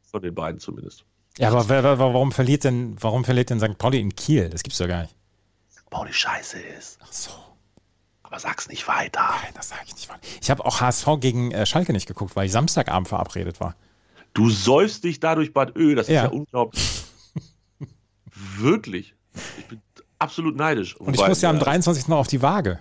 Von 0.03 0.23
den 0.23 0.35
beiden 0.35 0.61
zumindest. 0.61 1.05
Ja, 1.39 1.49
aber 1.51 1.69
wer, 1.69 1.83
wer, 1.85 1.99
warum 1.99 2.33
verliert 2.33 2.65
denn, 2.65 2.97
warum 3.01 3.25
verliert 3.25 3.51
denn 3.51 3.61
St. 3.61 3.79
Pauli 3.79 4.01
in 4.01 4.15
Kiel? 4.15 4.49
Das 4.51 4.63
gibt's 4.63 4.79
doch 4.79 4.89
gar 4.89 5.03
nicht. 5.03 5.15
Pauli 5.91 6.13
scheiße 6.13 6.59
ist. 6.61 6.99
Ach 7.03 7.13
so. 7.13 7.31
Aber 8.23 8.39
sag's 8.39 8.69
nicht 8.69 8.87
weiter. 8.89 9.21
Nein, 9.43 9.53
das 9.55 9.71
sage 9.71 9.83
ich 9.87 9.95
nicht. 9.95 10.11
Ich 10.43 10.51
habe 10.51 10.65
auch 10.67 10.81
HSV 10.83 11.07
gegen 11.21 11.51
äh, 11.51 11.65
Schalke 11.65 11.93
nicht 11.95 12.07
geguckt, 12.07 12.37
weil 12.37 12.45
ich 12.47 12.53
Samstagabend 12.53 13.09
verabredet 13.09 13.59
war. 13.61 13.75
Du 14.35 14.51
säufst 14.51 15.05
dich 15.05 15.19
da 15.21 15.35
durch 15.35 15.55
Bad 15.55 15.75
Ö, 15.77 15.95
das 15.95 16.09
ist 16.09 16.15
Ja. 16.15 16.25
ja 16.25 16.29
unglaublich. 16.29 17.05
Wirklich. 18.59 19.15
Ich 19.59 19.67
bin 19.67 19.81
absolut 20.19 20.57
neidisch. 20.57 20.97
Und 20.97 21.15
ich 21.15 21.19
Wobei, 21.19 21.29
muss 21.29 21.43
ja 21.43 21.51
am 21.51 21.57
äh, 21.57 21.61
23. 21.61 22.09
noch 22.09 22.19
auf 22.19 22.29
die 22.29 22.43
Waage. 22.43 22.79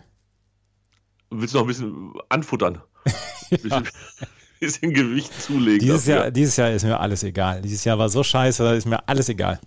Willst 1.29 1.53
du 1.53 1.57
noch 1.59 1.65
ein 1.65 1.67
bisschen 1.67 2.13
anfuttern? 2.29 2.81
Ein 3.51 3.57
bisschen, 3.61 3.87
bisschen 4.59 4.93
Gewicht 4.93 5.31
zulegen. 5.41 5.79
Dieses 5.79 6.05
dafür. 6.05 6.21
Jahr, 6.23 6.31
dieses 6.31 6.57
Jahr 6.57 6.71
ist 6.71 6.83
mir 6.83 6.99
alles 6.99 7.23
egal. 7.23 7.61
Dieses 7.61 7.83
Jahr 7.85 7.97
war 7.97 8.09
so 8.09 8.23
scheiße, 8.23 8.61
da 8.63 8.73
ist 8.73 8.85
mir 8.85 9.07
alles 9.07 9.29
egal. 9.29 9.59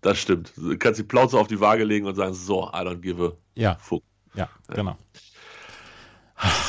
Das 0.00 0.18
stimmt. 0.18 0.52
Du 0.56 0.76
kannst 0.76 0.98
die 0.98 1.04
Plauze 1.04 1.38
auf 1.38 1.46
die 1.48 1.60
Waage 1.60 1.84
legen 1.84 2.06
und 2.06 2.14
sagen, 2.16 2.34
so, 2.34 2.64
I 2.68 2.78
don't 2.78 3.00
give 3.00 3.24
a 3.24 3.32
Ja, 3.54 3.76
fuck. 3.80 4.02
ja, 4.34 4.48
genau. 4.68 4.96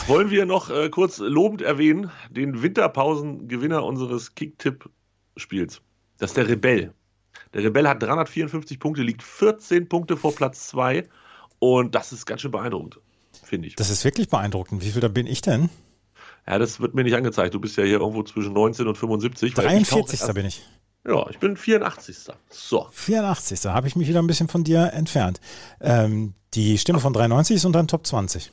Wollen 0.07 0.31
wir 0.31 0.45
noch 0.47 0.69
äh, 0.71 0.89
kurz 0.89 1.19
lobend 1.19 1.61
erwähnen, 1.61 2.09
den 2.31 2.61
Winterpausengewinner 2.63 3.83
unseres 3.83 4.33
Kick-Tipp-Spiels. 4.33 5.81
Das 6.17 6.31
ist 6.31 6.37
der 6.37 6.47
Rebell. 6.49 6.93
Der 7.53 7.63
Rebell 7.63 7.87
hat 7.87 8.01
354 8.03 8.79
Punkte, 8.79 9.01
liegt 9.01 9.23
14 9.23 9.87
Punkte 9.89 10.17
vor 10.17 10.35
Platz 10.35 10.67
2 10.69 11.07
und 11.59 11.95
das 11.95 12.11
ist 12.11 12.25
ganz 12.25 12.41
schön 12.41 12.51
beeindruckend, 12.51 12.99
finde 13.43 13.67
ich. 13.67 13.75
Das 13.75 13.89
ist 13.89 14.03
wirklich 14.05 14.29
beeindruckend. 14.29 14.83
Wie 14.83 14.91
viel 14.91 15.01
da 15.01 15.07
bin 15.07 15.25
ich 15.27 15.41
denn? 15.41 15.69
Ja, 16.47 16.57
das 16.59 16.79
wird 16.79 16.95
mir 16.95 17.03
nicht 17.03 17.15
angezeigt. 17.15 17.53
Du 17.53 17.59
bist 17.59 17.75
ja 17.77 17.83
hier 17.83 17.99
irgendwo 17.99 18.23
zwischen 18.23 18.53
19 18.53 18.87
und 18.87 18.97
75. 18.97 19.55
weil 19.57 19.65
ich 19.65 19.71
tauche 19.89 20.01
43. 20.01 20.21
erst- 20.21 20.33
bin 20.33 20.45
ich. 20.45 20.63
Ja, 21.07 21.29
ich 21.29 21.39
bin 21.39 21.55
84. 21.57 22.17
So. 22.49 22.87
84. 22.91 23.61
Da 23.61 23.73
habe 23.73 23.87
ich 23.87 23.95
mich 23.95 24.07
wieder 24.07 24.21
ein 24.21 24.27
bisschen 24.27 24.47
von 24.47 24.63
dir 24.63 24.91
entfernt. 24.93 25.39
Ähm, 25.79 26.33
die 26.53 26.77
Stimme 26.77 26.99
von 26.99 27.13
93 27.13 27.55
ist 27.55 27.65
unter 27.65 27.81
den 27.81 27.87
Top 27.87 28.05
20. 28.05 28.51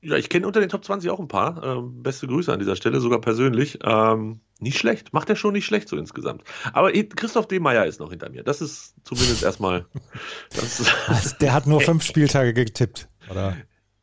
Ja, 0.00 0.16
ich 0.16 0.28
kenne 0.28 0.46
unter 0.46 0.60
den 0.60 0.68
Top 0.68 0.84
20 0.84 1.10
auch 1.10 1.18
ein 1.18 1.28
paar. 1.28 1.62
Ähm, 1.62 2.02
beste 2.02 2.26
Grüße 2.26 2.52
an 2.52 2.60
dieser 2.60 2.76
Stelle, 2.76 3.00
sogar 3.00 3.20
persönlich. 3.20 3.78
Ähm, 3.82 4.40
nicht 4.60 4.78
schlecht. 4.78 5.12
Macht 5.12 5.28
er 5.28 5.36
schon 5.36 5.52
nicht 5.52 5.66
schlecht 5.66 5.88
so 5.88 5.96
insgesamt. 5.96 6.44
Aber 6.72 6.94
eh, 6.94 7.04
Christoph 7.04 7.48
D. 7.48 7.58
Meyer 7.58 7.86
ist 7.86 7.98
noch 7.98 8.10
hinter 8.10 8.30
mir. 8.30 8.44
Das 8.44 8.60
ist 8.60 8.94
zumindest 9.04 9.42
erstmal. 9.42 9.86
Ist, 10.52 10.94
Also, 11.08 11.36
der 11.40 11.52
hat 11.52 11.66
nur 11.66 11.80
fünf 11.80 12.04
Spieltage 12.04 12.54
getippt. 12.54 13.08
Oder? 13.30 13.56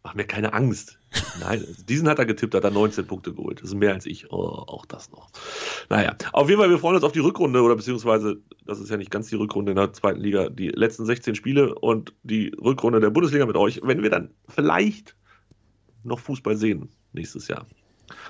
mach 0.05 0.13
mir 0.13 0.25
keine 0.25 0.53
Angst. 0.53 0.99
Nein, 1.39 1.65
also 1.67 1.83
diesen 1.83 2.07
hat 2.07 2.19
er 2.19 2.27
getippt, 2.27 2.53
hat 2.53 2.63
er 2.63 2.69
19 2.69 3.07
Punkte 3.07 3.33
geholt. 3.33 3.61
Das 3.61 3.69
ist 3.69 3.75
mehr 3.75 3.93
als 3.93 4.05
ich. 4.05 4.31
Oh, 4.31 4.63
auch 4.67 4.85
das 4.85 5.11
noch. 5.11 5.29
Naja, 5.89 6.15
auf 6.31 6.47
jeden 6.47 6.61
Fall, 6.61 6.69
wir 6.69 6.77
freuen 6.77 6.95
uns 6.95 7.03
auf 7.03 7.11
die 7.11 7.19
Rückrunde 7.19 7.61
oder 7.63 7.75
beziehungsweise, 7.75 8.37
das 8.65 8.79
ist 8.79 8.91
ja 8.91 8.97
nicht 8.97 9.09
ganz 9.09 9.29
die 9.29 9.35
Rückrunde 9.35 9.71
in 9.71 9.77
der 9.77 9.93
zweiten 9.93 10.19
Liga, 10.19 10.49
die 10.49 10.67
letzten 10.67 11.07
16 11.07 11.33
Spiele 11.33 11.73
und 11.73 12.13
die 12.21 12.49
Rückrunde 12.49 12.99
der 12.99 13.09
Bundesliga 13.09 13.47
mit 13.47 13.55
euch, 13.55 13.81
wenn 13.83 14.03
wir 14.03 14.11
dann 14.11 14.29
vielleicht 14.47 15.15
noch 16.05 16.19
Fußball 16.19 16.55
sehen 16.55 16.89
nächstes 17.13 17.47
Jahr. 17.47 17.65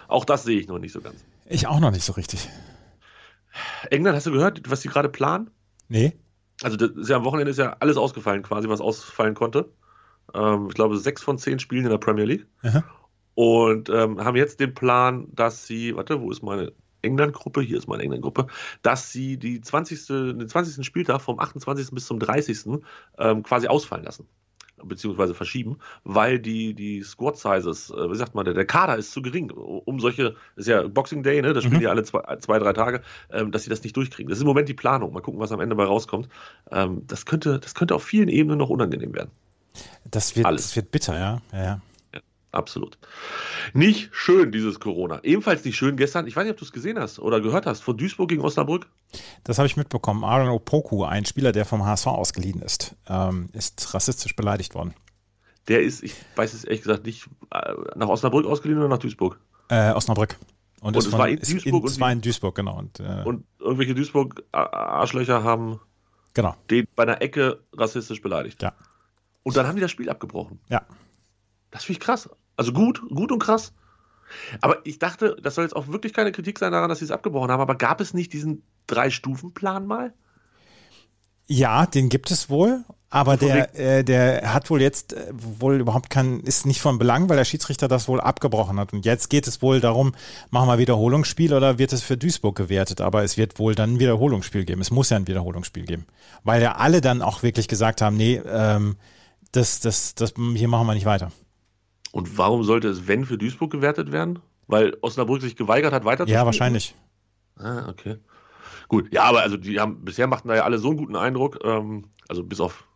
Auch 0.08 0.26
das 0.26 0.44
sehe 0.44 0.60
ich 0.60 0.68
noch 0.68 0.80
nicht 0.80 0.92
so 0.92 1.02
ganz. 1.02 1.24
Ich 1.46 1.68
auch 1.68 1.80
noch 1.80 1.92
nicht 1.92 2.06
so 2.06 2.14
richtig. 2.14 2.50
England, 3.90 4.16
hast 4.16 4.28
du 4.28 4.32
gehört, 4.32 4.62
was 4.70 4.82
sie 4.82 4.90
gerade 4.90 5.10
planen? 5.10 5.50
Nee? 5.88 6.14
Also 6.64 6.78
das 6.78 6.92
ist 6.92 7.10
ja 7.10 7.18
am 7.18 7.26
Wochenende 7.26 7.52
ist 7.52 7.58
ja 7.58 7.76
alles 7.80 7.98
ausgefallen, 7.98 8.44
quasi, 8.44 8.70
was 8.70 8.82
ausfallen 8.82 9.34
konnte. 9.34 9.72
Ähm, 10.34 10.68
ich 10.70 10.76
glaube, 10.76 10.98
sechs 10.98 11.22
von 11.22 11.38
zehn 11.38 11.60
Spielen 11.60 11.86
in 11.86 11.92
der 11.92 11.98
Premier 11.98 12.26
League. 12.26 12.48
Aha. 12.64 12.84
Und 13.36 13.90
ähm, 13.90 14.24
haben 14.24 14.38
jetzt 14.38 14.60
den 14.60 14.74
Plan, 14.74 15.28
dass 15.34 15.68
sie, 15.68 15.96
warte, 15.96 16.22
wo 16.22 16.32
ist 16.32 16.42
meine 16.42 16.72
England-Gruppe? 17.02 17.62
Hier 17.62 17.78
ist 17.78 17.88
meine 17.88 18.04
England-Gruppe, 18.04 18.48
dass 18.82 19.12
sie 19.12 19.38
die 19.38 19.62
20., 19.62 20.08
den 20.08 20.48
20. 20.48 20.86
Spieltag 20.86 21.22
vom 21.22 21.40
28. 21.40 21.92
bis 21.92 22.06
zum 22.06 22.20
30. 22.20 22.82
Ähm, 23.20 23.44
quasi 23.44 23.68
ausfallen 23.68 24.06
lassen. 24.06 24.28
Beziehungsweise 24.84 25.34
verschieben, 25.34 25.78
weil 26.04 26.38
die, 26.38 26.74
die 26.74 27.02
Squad-Sizes, 27.02 27.92
äh, 27.92 28.12
wie 28.12 28.16
sagt 28.16 28.36
man, 28.36 28.46
der, 28.46 28.54
der 28.54 28.66
Kader 28.66 28.98
ist 28.98 29.12
zu 29.12 29.22
gering, 29.22 29.50
um 29.52 30.00
solche, 30.00 30.36
ist 30.56 30.68
ja 30.68 30.88
Boxing 30.88 31.24
Day, 31.24 31.42
ne? 31.42 31.54
Das 31.54 31.64
spielen 31.64 31.78
Mhm. 31.78 31.82
die 31.82 31.88
alle 31.88 32.04
zwei, 32.04 32.22
zwei, 32.38 32.60
drei 32.60 32.74
Tage, 32.74 33.02
ähm, 33.32 33.52
dass 33.52 33.64
sie 33.64 33.70
das 33.70 33.84
nicht 33.84 33.96
durchkriegen. 33.96 34.30
Das 34.30 34.38
ist 34.38 34.42
im 34.42 34.48
Moment 34.48 34.68
die 34.68 34.74
Planung. 34.74 35.14
Mal 35.14 35.22
gucken, 35.22 35.40
was 35.40 35.52
am 35.52 35.62
Ende 35.62 35.76
bei 35.76 35.86
rauskommt. 35.86 36.28
Ähm, 36.72 37.04
das, 37.08 37.26
könnte, 37.26 37.60
das 37.60 37.74
könnte 37.74 37.96
auf 37.96 38.04
vielen 38.04 38.28
Ebenen 38.28 38.58
noch 38.58 38.70
unangenehm 38.70 39.14
werden. 39.14 39.32
Das 40.10 40.36
wird, 40.36 40.46
Alles. 40.46 40.64
das 40.64 40.76
wird 40.76 40.92
bitter, 40.92 41.18
ja. 41.18 41.42
ja, 41.52 41.64
ja. 41.64 41.82
Absolut. 42.56 42.98
Nicht 43.74 44.10
schön, 44.14 44.52
dieses 44.52 44.80
Corona. 44.80 45.20
Ebenfalls 45.24 45.64
nicht 45.66 45.76
schön 45.76 45.98
gestern, 45.98 46.26
ich 46.28 46.36
weiß 46.36 46.44
nicht, 46.46 46.54
ob 46.54 46.58
du 46.58 46.66
es 46.66 46.72
gesehen 46.72 46.98
hast 47.00 47.20
oder 47.20 47.42
gehört 47.42 47.66
hast, 47.66 47.82
von 47.82 47.98
Duisburg 47.98 48.30
gegen 48.30 48.42
Osnabrück. 48.42 48.88
Das 49.44 49.58
habe 49.58 49.68
ich 49.68 49.76
mitbekommen. 49.78 50.24
Aaron 50.24 50.50
Opoku, 50.50 51.04
ein 51.04 51.26
Spieler, 51.26 51.52
der 51.52 51.66
vom 51.66 51.86
HSV 51.86 52.08
ausgeliehen 52.08 52.62
ist, 52.62 52.96
ähm, 53.08 53.50
ist 53.54 53.94
rassistisch 53.94 54.36
beleidigt 54.36 54.74
worden. 54.74 54.94
Der 55.68 55.82
ist, 55.82 56.04
ich 56.04 56.16
weiß 56.36 56.54
es 56.54 56.64
ehrlich 56.64 56.82
gesagt 56.84 57.06
nicht, 57.06 57.28
äh, 57.52 57.74
nach 57.96 58.08
Osnabrück 58.08 58.46
ausgeliehen 58.46 58.80
oder 58.80 58.88
nach 58.90 59.00
Duisburg. 59.00 59.40
Äh, 59.70 59.92
Osnabrück. 59.92 60.38
Und, 60.82 60.96
Und 60.96 60.98
es 60.98 61.08
von- 61.08 61.20
war 61.20 61.28
in 61.28 61.40
Duisburg 61.40 61.84
und 61.84 61.90
es 61.90 62.00
war 62.00 62.12
in 62.12 62.22
Duisburg, 62.22 62.56
genau. 62.56 62.78
Und, 62.78 63.00
äh, 63.00 63.24
Und 63.26 63.46
irgendwelche 63.60 63.96
Duisburg-Arschlöcher 63.96 65.44
haben 65.44 65.80
genau, 66.34 66.56
den 66.70 66.88
bei 66.96 67.04
einer 67.04 67.22
Ecke 67.22 67.60
rassistisch 67.74 68.22
beleidigt. 68.22 68.62
ja. 68.62 68.74
Und 69.44 69.56
dann 69.58 69.68
haben 69.68 69.76
die 69.76 69.82
das 69.82 69.92
Spiel 69.92 70.10
abgebrochen. 70.10 70.60
Ja. 70.70 70.82
Das 71.70 71.84
finde 71.84 72.00
ich 72.00 72.04
krass. 72.06 72.28
Also 72.56 72.74
gut, 72.74 73.02
gut 73.10 73.32
und 73.32 73.40
krass. 73.40 73.74
Aber 74.62 74.78
ich 74.86 75.00
dachte, 75.00 75.38
das 75.42 75.56
soll 75.56 75.66
jetzt 75.66 75.76
auch 75.76 75.88
wirklich 75.88 76.14
keine 76.14 76.32
Kritik 76.32 76.60
sein 76.60 76.72
daran, 76.72 76.90
dass 76.90 77.00
sie 77.00 77.06
es 77.06 77.12
abgebrochen 77.12 77.52
haben. 77.52 77.62
Aber 77.62 77.76
gab 77.76 78.02
es 78.02 78.14
nicht 78.14 78.34
diesen 78.34 78.64
Drei-Stufen-Plan 78.88 79.86
mal? 79.86 80.14
Ja, 81.48 81.86
den 81.86 82.10
gibt 82.10 82.32
es 82.32 82.50
wohl, 82.50 82.84
aber 83.12 83.38
der, 83.38 83.76
äh, 83.76 84.04
der 84.04 84.52
hat 84.52 84.72
wohl 84.72 84.82
jetzt 84.82 85.14
äh, 85.14 85.32
wohl 85.32 85.80
überhaupt 85.80 86.10
kein, 86.10 86.40
ist 86.40 86.66
nicht 86.66 86.82
von 86.82 86.98
Belang, 86.98 87.30
weil 87.30 87.38
der 87.38 87.46
Schiedsrichter 87.46 87.88
das 87.88 88.08
wohl 88.08 88.20
abgebrochen 88.20 88.80
hat. 88.80 88.94
Und 88.94 89.06
jetzt 89.06 89.30
geht 89.30 89.48
es 89.48 89.62
wohl 89.62 89.80
darum, 89.80 90.16
machen 90.50 90.68
wir 90.68 90.80
Wiederholungsspiel 90.80 91.54
oder 91.54 91.78
wird 91.78 91.94
es 91.94 92.02
für 92.02 92.18
Duisburg 92.18 92.56
gewertet? 92.56 93.00
Aber 93.00 93.24
es 93.24 93.38
wird 93.38 93.60
wohl 93.60 93.76
dann 93.76 93.94
ein 93.94 94.00
Wiederholungsspiel 94.00 94.66
geben. 94.66 94.82
Es 94.82 94.90
muss 94.90 95.12
ja 95.12 95.18
ein 95.18 95.28
Wiederholungsspiel 95.28 95.86
geben. 95.86 96.08
Weil 96.44 96.64
ja 96.64 96.78
alle 96.78 97.00
dann 97.00 97.22
auch 97.22 97.44
wirklich 97.44 97.68
gesagt 97.68 98.02
haben, 98.02 98.18
nee, 98.18 98.42
ähm, 98.48 98.96
das, 99.52 99.82
das, 99.82 100.16
das, 100.16 100.34
hier 100.56 100.68
machen 100.68 100.88
wir 100.88 100.96
nicht 100.96 101.06
weiter. 101.06 101.32
Und 102.16 102.38
warum 102.38 102.64
sollte 102.64 102.88
es, 102.88 103.10
wenn, 103.10 103.26
für 103.26 103.38
Duisburg 103.38 103.72
gewertet 103.72 104.14
werden? 104.14 104.40
Weil 104.68 104.96
Osnabrück 105.02 105.42
sich 105.42 105.58
geweigert 105.58 105.92
hat, 105.92 106.06
weiter 106.06 106.26
Ja, 106.30 106.46
wahrscheinlich. 106.46 106.96
Ah, 107.58 107.90
okay. 107.90 108.20
Gut, 108.88 109.14
ja, 109.14 109.24
aber 109.24 109.42
also 109.42 109.58
die 109.58 109.82
haben 109.82 110.06
bisher 110.06 110.26
machten 110.26 110.48
da 110.48 110.56
ja 110.56 110.64
alle 110.64 110.78
so 110.78 110.88
einen 110.88 110.98
guten 110.98 111.18
Eindruck, 111.18 111.60
ähm, 111.66 112.06
also 112.30 112.42
bis 112.46 112.62
auf 112.62 112.88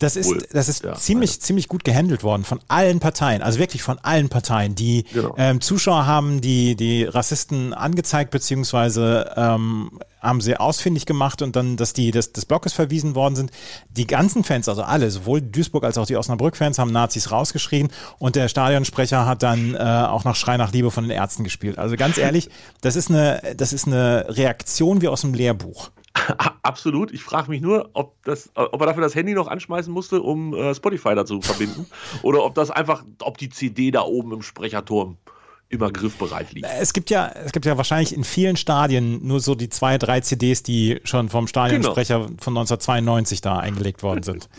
Das 0.00 0.16
ist, 0.16 0.26
Wohl. 0.28 0.44
das 0.50 0.68
ist 0.68 0.82
Ja, 0.82 0.94
ziemlich, 0.94 1.40
ziemlich 1.40 1.68
gut 1.68 1.84
gehandelt 1.84 2.24
worden 2.24 2.44
von 2.44 2.58
allen 2.68 3.00
Parteien, 3.00 3.42
also 3.42 3.58
wirklich 3.58 3.82
von 3.82 3.98
allen 3.98 4.30
Parteien. 4.30 4.74
Die 4.74 5.04
Genau. 5.12 5.34
ähm, 5.36 5.60
Zuschauer 5.60 6.06
haben 6.06 6.40
die, 6.40 6.74
die 6.74 7.04
Rassisten 7.04 7.74
angezeigt, 7.74 8.30
beziehungsweise 8.30 9.30
ähm, 9.36 10.00
haben 10.20 10.40
sie 10.40 10.56
ausfindig 10.56 11.04
gemacht 11.04 11.42
und 11.42 11.54
dann, 11.54 11.76
dass 11.76 11.92
die 11.92 12.10
des, 12.10 12.32
des 12.32 12.46
Blockes 12.46 12.72
verwiesen 12.72 13.14
worden 13.14 13.36
sind. 13.36 13.50
Die 13.90 14.06
ganzen 14.06 14.42
Fans, 14.42 14.68
also 14.70 14.82
alle, 14.82 15.10
sowohl 15.10 15.42
Duisburg 15.42 15.84
als 15.84 15.98
auch 15.98 16.06
die 16.06 16.16
Osnabrück-Fans, 16.16 16.78
haben 16.78 16.92
Nazis 16.92 17.30
rausgeschrien 17.30 17.88
und 18.18 18.36
der 18.36 18.48
Stadionsprecher 18.48 19.26
hat 19.26 19.42
dann 19.42 19.74
äh, 19.74 19.78
auch 19.78 20.24
noch 20.24 20.34
Schrei 20.34 20.56
nach 20.56 20.72
Liebe 20.72 20.90
von 20.90 21.04
den 21.04 21.10
Ärzten 21.10 21.44
gespielt. 21.44 21.78
Also 21.78 21.96
ganz 21.96 22.16
ehrlich, 22.16 22.48
das 22.80 22.96
ist 22.96 23.10
eine, 23.10 23.42
das 23.56 23.74
ist 23.74 23.86
eine 23.86 24.26
Reaktion 24.28 25.02
wie 25.02 25.08
aus 25.08 25.20
dem 25.20 25.34
Lehrbuch. 25.34 25.90
Absolut. 26.62 27.12
Ich 27.12 27.22
frage 27.22 27.50
mich 27.50 27.60
nur, 27.60 27.90
ob, 27.92 28.22
das, 28.24 28.50
ob 28.54 28.80
er 28.80 28.86
dafür 28.86 29.02
das 29.02 29.14
Handy 29.14 29.34
noch 29.34 29.48
anschmeißen 29.48 29.92
musste, 29.92 30.22
um 30.22 30.54
äh, 30.54 30.74
Spotify 30.74 31.14
dazu 31.14 31.38
zu 31.38 31.52
verbinden. 31.52 31.86
oder 32.22 32.44
ob 32.44 32.54
das 32.54 32.70
einfach, 32.70 33.04
ob 33.20 33.38
die 33.38 33.48
CD 33.48 33.90
da 33.90 34.02
oben 34.02 34.32
im 34.32 34.42
Sprecherturm 34.42 35.16
immer 35.68 35.90
griffbereit 35.90 36.52
liegt. 36.52 36.66
Es 36.80 36.92
gibt 36.92 37.10
ja, 37.10 37.28
es 37.28 37.52
gibt 37.52 37.64
ja 37.64 37.76
wahrscheinlich 37.76 38.14
in 38.14 38.24
vielen 38.24 38.56
Stadien 38.56 39.26
nur 39.26 39.40
so 39.40 39.54
die 39.54 39.68
zwei, 39.68 39.98
drei 39.98 40.20
CDs, 40.20 40.62
die 40.62 41.00
schon 41.04 41.28
vom 41.28 41.46
Stadionsprecher 41.46 42.22
von 42.40 42.56
1992 42.56 43.40
da 43.40 43.58
eingelegt 43.58 44.02
worden 44.02 44.22
sind. 44.22 44.48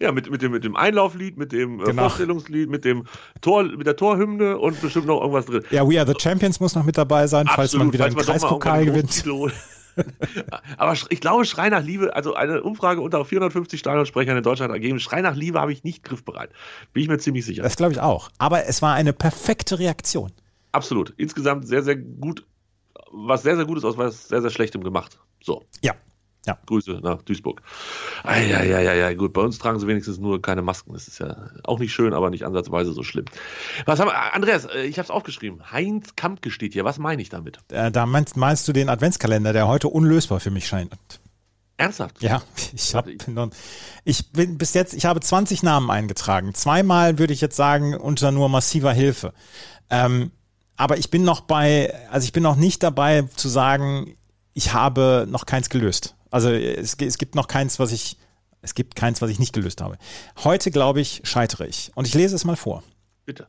Ja, 0.00 0.10
mit, 0.10 0.30
mit, 0.30 0.40
dem, 0.40 0.52
mit 0.52 0.64
dem 0.64 0.74
Einlauflied, 0.74 1.36
mit 1.36 1.52
dem 1.52 1.80
äh, 1.80 1.84
Genau. 1.84 2.02
Vorstellungslied, 2.04 2.70
mit 2.70 2.84
dem 2.84 3.04
Tor, 3.42 3.64
mit 3.64 3.86
der 3.86 3.94
Torhymne 3.94 4.58
und 4.58 4.80
bestimmt 4.80 5.06
noch 5.06 5.20
irgendwas 5.20 5.44
drin. 5.44 5.64
Ja, 5.70 5.88
We 5.88 6.00
Are 6.00 6.06
the 6.06 6.18
Champions 6.18 6.60
muss 6.60 6.74
noch 6.74 6.84
mit 6.84 6.96
dabei 6.96 7.26
sein, 7.26 7.46
falls 7.46 7.74
man 7.74 7.92
wieder 7.92 8.06
einen 8.06 8.14
falls 8.14 8.26
mal 8.26 8.32
Kreispokal 8.32 8.78
einen 8.78 8.86
gewinnt. 8.86 9.22
Aber 10.76 10.94
ich 11.10 11.20
glaube, 11.20 11.44
Schrei 11.44 11.68
nach 11.68 11.82
Liebe, 11.82 12.14
also 12.14 12.34
eine 12.34 12.62
Umfrage 12.62 13.00
unter 13.00 13.24
450 13.24 13.78
Stadionsprechern 13.80 14.36
in 14.36 14.42
Deutschland 14.42 14.72
ergeben, 14.72 15.00
Schrei 15.00 15.22
nach 15.22 15.34
Liebe 15.34 15.60
habe 15.60 15.72
ich 15.72 15.84
nicht 15.84 16.02
griffbereit. 16.02 16.50
Bin 16.92 17.02
ich 17.02 17.08
mir 17.08 17.18
ziemlich 17.18 17.44
sicher. 17.44 17.62
Das 17.62 17.76
glaube 17.76 17.92
ich 17.92 18.00
auch. 18.00 18.30
Aber 18.38 18.66
es 18.66 18.82
war 18.82 18.94
eine 18.94 19.12
perfekte 19.12 19.78
Reaktion. 19.78 20.32
Absolut. 20.72 21.12
Insgesamt 21.16 21.66
sehr, 21.66 21.82
sehr 21.82 21.96
gut, 21.96 22.46
was 23.10 23.42
sehr, 23.42 23.56
sehr 23.56 23.66
Gutes 23.66 23.84
aus 23.84 23.98
was 23.98 24.28
sehr, 24.28 24.40
sehr 24.40 24.50
Schlechtem 24.50 24.82
gemacht. 24.82 25.18
So. 25.42 25.64
Ja. 25.82 25.94
Ja. 26.46 26.58
Grüße 26.66 27.00
nach 27.02 27.22
Duisburg. 27.22 27.62
Ja, 28.24 28.62
ja, 28.62 28.80
ja, 28.80 28.94
ja, 28.94 29.14
gut. 29.14 29.32
Bei 29.32 29.42
uns 29.42 29.58
tragen 29.58 29.78
sie 29.78 29.86
wenigstens 29.86 30.18
nur 30.18 30.42
keine 30.42 30.62
Masken. 30.62 30.92
Das 30.92 31.06
ist 31.06 31.20
ja 31.20 31.36
auch 31.62 31.78
nicht 31.78 31.92
schön, 31.92 32.14
aber 32.14 32.30
nicht 32.30 32.44
ansatzweise 32.44 32.92
so 32.92 33.04
schlimm. 33.04 33.26
Was 33.86 34.00
haben 34.00 34.08
wir? 34.08 34.34
Andreas, 34.34 34.64
äh, 34.64 34.82
ich 34.82 34.98
habe 34.98 35.04
es 35.04 35.10
aufgeschrieben. 35.10 35.70
Heinz 35.70 36.16
Kampke 36.16 36.50
steht 36.50 36.72
hier. 36.72 36.84
Was 36.84 36.98
meine 36.98 37.22
ich 37.22 37.28
damit? 37.28 37.58
Äh, 37.70 37.92
da 37.92 38.06
meinst, 38.06 38.36
meinst 38.36 38.66
du 38.66 38.72
den 38.72 38.88
Adventskalender, 38.88 39.52
der 39.52 39.68
heute 39.68 39.88
unlösbar 39.88 40.40
für 40.40 40.50
mich 40.50 40.66
scheint. 40.66 40.96
Ernsthaft? 41.76 42.22
Ja, 42.22 42.42
ich, 42.74 42.94
hab, 42.94 43.06
ich 44.04 44.32
bin 44.32 44.58
bis 44.58 44.74
jetzt, 44.74 44.94
ich 44.94 45.04
habe 45.04 45.20
20 45.20 45.62
Namen 45.62 45.90
eingetragen. 45.90 46.54
Zweimal 46.54 47.18
würde 47.18 47.32
ich 47.32 47.40
jetzt 47.40 47.56
sagen, 47.56 47.94
unter 47.94 48.32
nur 48.32 48.48
massiver 48.48 48.92
Hilfe. 48.92 49.32
Ähm, 49.90 50.32
aber 50.76 50.98
ich 50.98 51.10
bin 51.10 51.22
noch 51.22 51.42
bei, 51.42 51.94
also 52.10 52.24
ich 52.24 52.32
bin 52.32 52.42
noch 52.42 52.56
nicht 52.56 52.82
dabei 52.82 53.22
zu 53.36 53.48
sagen, 53.48 54.16
ich 54.54 54.72
habe 54.72 55.26
noch 55.28 55.46
keins 55.46 55.70
gelöst. 55.70 56.16
Also 56.32 56.50
es, 56.50 56.96
es 56.98 57.18
gibt 57.18 57.36
noch 57.36 57.46
keins, 57.46 57.78
was 57.78 57.92
ich, 57.92 58.16
es 58.62 58.74
gibt 58.74 58.96
keins, 58.96 59.22
was 59.22 59.30
ich 59.30 59.38
nicht 59.38 59.52
gelöst 59.52 59.80
habe. 59.80 59.98
Heute, 60.42 60.72
glaube 60.72 61.00
ich, 61.00 61.20
scheitere 61.22 61.68
ich. 61.68 61.92
Und 61.94 62.08
ich 62.08 62.14
lese 62.14 62.34
es 62.34 62.44
mal 62.44 62.56
vor. 62.56 62.82
Bitte. 63.24 63.46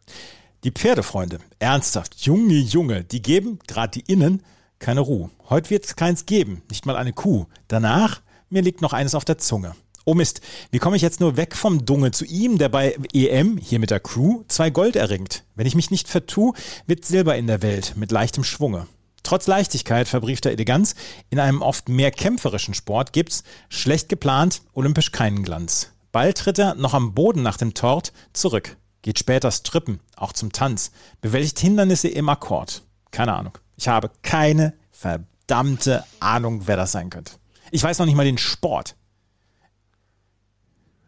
Die 0.64 0.72
Pferdefreunde, 0.72 1.40
ernsthaft, 1.60 2.16
Junge, 2.26 2.54
Junge, 2.54 3.04
die 3.04 3.22
geben, 3.22 3.60
gerade 3.68 4.00
die 4.00 4.12
Innen, 4.12 4.44
keine 4.80 5.02
Ruhe. 5.02 5.30
Heute 5.50 5.70
wird 5.70 5.86
es 5.86 5.96
keins 5.96 6.26
geben, 6.26 6.62
nicht 6.70 6.86
mal 6.86 6.96
eine 6.96 7.14
Kuh. 7.14 7.48
Danach, 7.68 8.22
mir 8.50 8.62
liegt 8.62 8.82
noch 8.82 8.94
eines 8.94 9.16
auf 9.16 9.26
der 9.26 9.38
Zunge. 9.38 9.76
Oh 10.06 10.14
Mist, 10.14 10.42
wie 10.72 10.80
komme 10.80 10.98
ich 10.98 11.02
jetzt 11.02 11.22
nur 11.22 11.38
weg 11.38 11.56
vom 11.56 11.86
Dunge 11.86 12.12
zu 12.12 12.26
ihm, 12.26 12.58
der 12.58 12.68
bei 12.68 12.98
EM, 13.14 13.58
hier 13.58 13.80
mit 13.80 13.92
der 13.92 14.02
Crew, 14.02 14.44
zwei 14.50 14.70
Gold 14.70 14.98
erringt? 14.98 15.46
Wenn 15.56 15.68
ich 15.68 15.76
mich 15.76 15.92
nicht 15.92 16.10
vertue, 16.10 16.54
wird 16.86 17.06
Silber 17.06 17.38
in 17.38 17.48
der 17.48 17.62
Welt, 17.62 17.94
mit 17.96 18.12
leichtem 18.12 18.44
Schwunge. 18.44 18.88
Trotz 19.24 19.48
Leichtigkeit 19.48 20.08
verbriefter 20.08 20.52
Eleganz, 20.52 20.96
in 21.30 21.40
einem 21.40 21.62
oft 21.62 21.90
mehr 21.90 22.12
kämpferischen 22.12 22.74
Sport 22.74 23.14
gibt's, 23.14 23.44
schlecht 23.70 24.10
geplant, 24.10 24.62
olympisch 24.74 25.12
keinen 25.12 25.44
Glanz. 25.44 25.92
Bald 26.12 26.38
tritt 26.38 26.60
er, 26.60 26.76
noch 26.76 26.94
am 26.94 27.14
Boden 27.14 27.42
nach 27.42 27.58
dem 27.58 27.74
Tort, 27.74 28.14
zurück. 28.34 28.78
Geht 29.02 29.20
später 29.20 29.52
strippen, 29.52 30.00
auch 30.16 30.34
zum 30.34 30.52
Tanz. 30.52 30.92
Bewältigt 31.22 31.60
Hindernisse 31.60 32.08
im 32.08 32.30
Akkord. 32.30 32.84
Keine 33.12 33.34
Ahnung. 33.34 33.58
Ich 33.78 33.88
habe 33.88 34.12
keine 34.22 34.74
verdammte 34.92 36.04
Ahnung, 36.20 36.68
wer 36.68 36.78
das 36.78 36.92
sein 36.92 37.10
könnte. 37.10 37.34
Ich 37.72 37.82
weiß 37.82 38.00
noch 38.00 38.06
nicht 38.06 38.16
mal 38.16 38.26
den 38.26 38.38
Sport. 38.38 38.96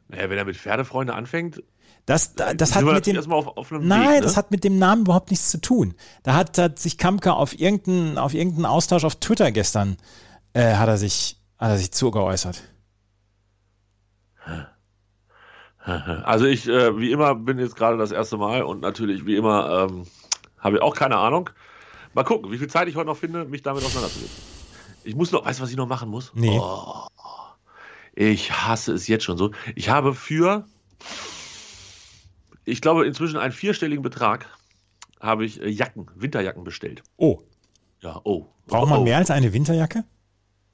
Naja, 0.07 0.29
wenn 0.29 0.37
er 0.37 0.45
mit 0.45 0.57
Pferdefreunde 0.57 1.13
anfängt, 1.13 1.63
das, 2.05 2.35
das, 2.35 2.55
das 2.55 2.75
hat 2.75 2.83
mit 2.83 3.07
dem, 3.07 3.31
auf, 3.31 3.57
auf 3.57 3.71
nein, 3.71 4.01
Weg, 4.01 4.09
ne? 4.09 4.21
das 4.21 4.37
hat 4.37 4.51
mit 4.51 4.63
dem 4.63 4.77
Namen 4.77 5.01
überhaupt 5.01 5.31
nichts 5.31 5.49
zu 5.49 5.59
tun. 5.59 5.95
Da 6.21 6.35
hat, 6.35 6.55
hat 6.59 6.77
sich 6.77 6.99
Kamka 6.99 7.31
auf 7.31 7.59
irgendeinen, 7.59 8.19
auf 8.19 8.35
irgendeinen 8.35 8.67
Austausch 8.67 9.03
auf 9.03 9.15
Twitter 9.15 9.51
gestern, 9.51 9.97
äh, 10.53 10.75
hat 10.75 10.87
er 10.87 10.97
sich, 10.97 11.41
hat 11.57 11.71
er 11.71 11.77
sich 11.77 11.91
zugeäußert. 11.91 12.63
Also 16.23 16.45
ich, 16.45 16.67
äh, 16.67 16.97
wie 16.97 17.11
immer, 17.11 17.35
bin 17.35 17.59
jetzt 17.59 17.75
gerade 17.75 17.95
das 17.95 18.11
erste 18.11 18.37
Mal 18.37 18.63
und 18.63 18.81
natürlich, 18.81 19.27
wie 19.27 19.35
immer, 19.35 19.87
ähm, 19.87 20.07
habe 20.57 20.77
ich 20.77 20.81
auch 20.81 20.95
keine 20.95 21.17
Ahnung. 21.17 21.51
Mal 22.15 22.23
gucken, 22.23 22.51
wie 22.51 22.57
viel 22.57 22.67
Zeit 22.67 22.87
ich 22.87 22.95
heute 22.95 23.05
noch 23.05 23.17
finde, 23.17 23.45
mich 23.45 23.61
damit 23.61 23.83
auseinanderzusetzen. 23.83 24.41
Ich 25.03 25.15
muss 25.15 25.31
noch, 25.31 25.45
weißt 25.45 25.59
du, 25.59 25.63
was 25.63 25.69
ich 25.69 25.77
noch 25.77 25.87
machen 25.87 26.09
muss? 26.09 26.31
Nee. 26.33 26.57
Oh, 26.59 27.05
ich 28.15 28.51
hasse 28.51 28.93
es 28.93 29.07
jetzt 29.07 29.23
schon 29.23 29.37
so. 29.37 29.51
Ich 29.75 29.89
habe 29.89 30.13
für 30.13 30.65
ich 32.65 32.81
glaube, 32.81 33.05
inzwischen 33.05 33.37
einen 33.37 33.53
vierstelligen 33.53 34.01
Betrag 34.01 34.47
habe 35.21 35.45
ich 35.45 35.61
äh, 35.61 35.69
Jacken, 35.69 36.07
Winterjacken 36.15 36.63
bestellt. 36.63 37.03
Oh. 37.15 37.39
Ja, 38.01 38.19
oh. 38.23 38.47
Braucht 38.67 38.89
man 38.89 38.99
oh. 38.99 39.03
mehr 39.03 39.17
als 39.17 39.31
eine 39.31 39.53
Winterjacke? 39.53 40.03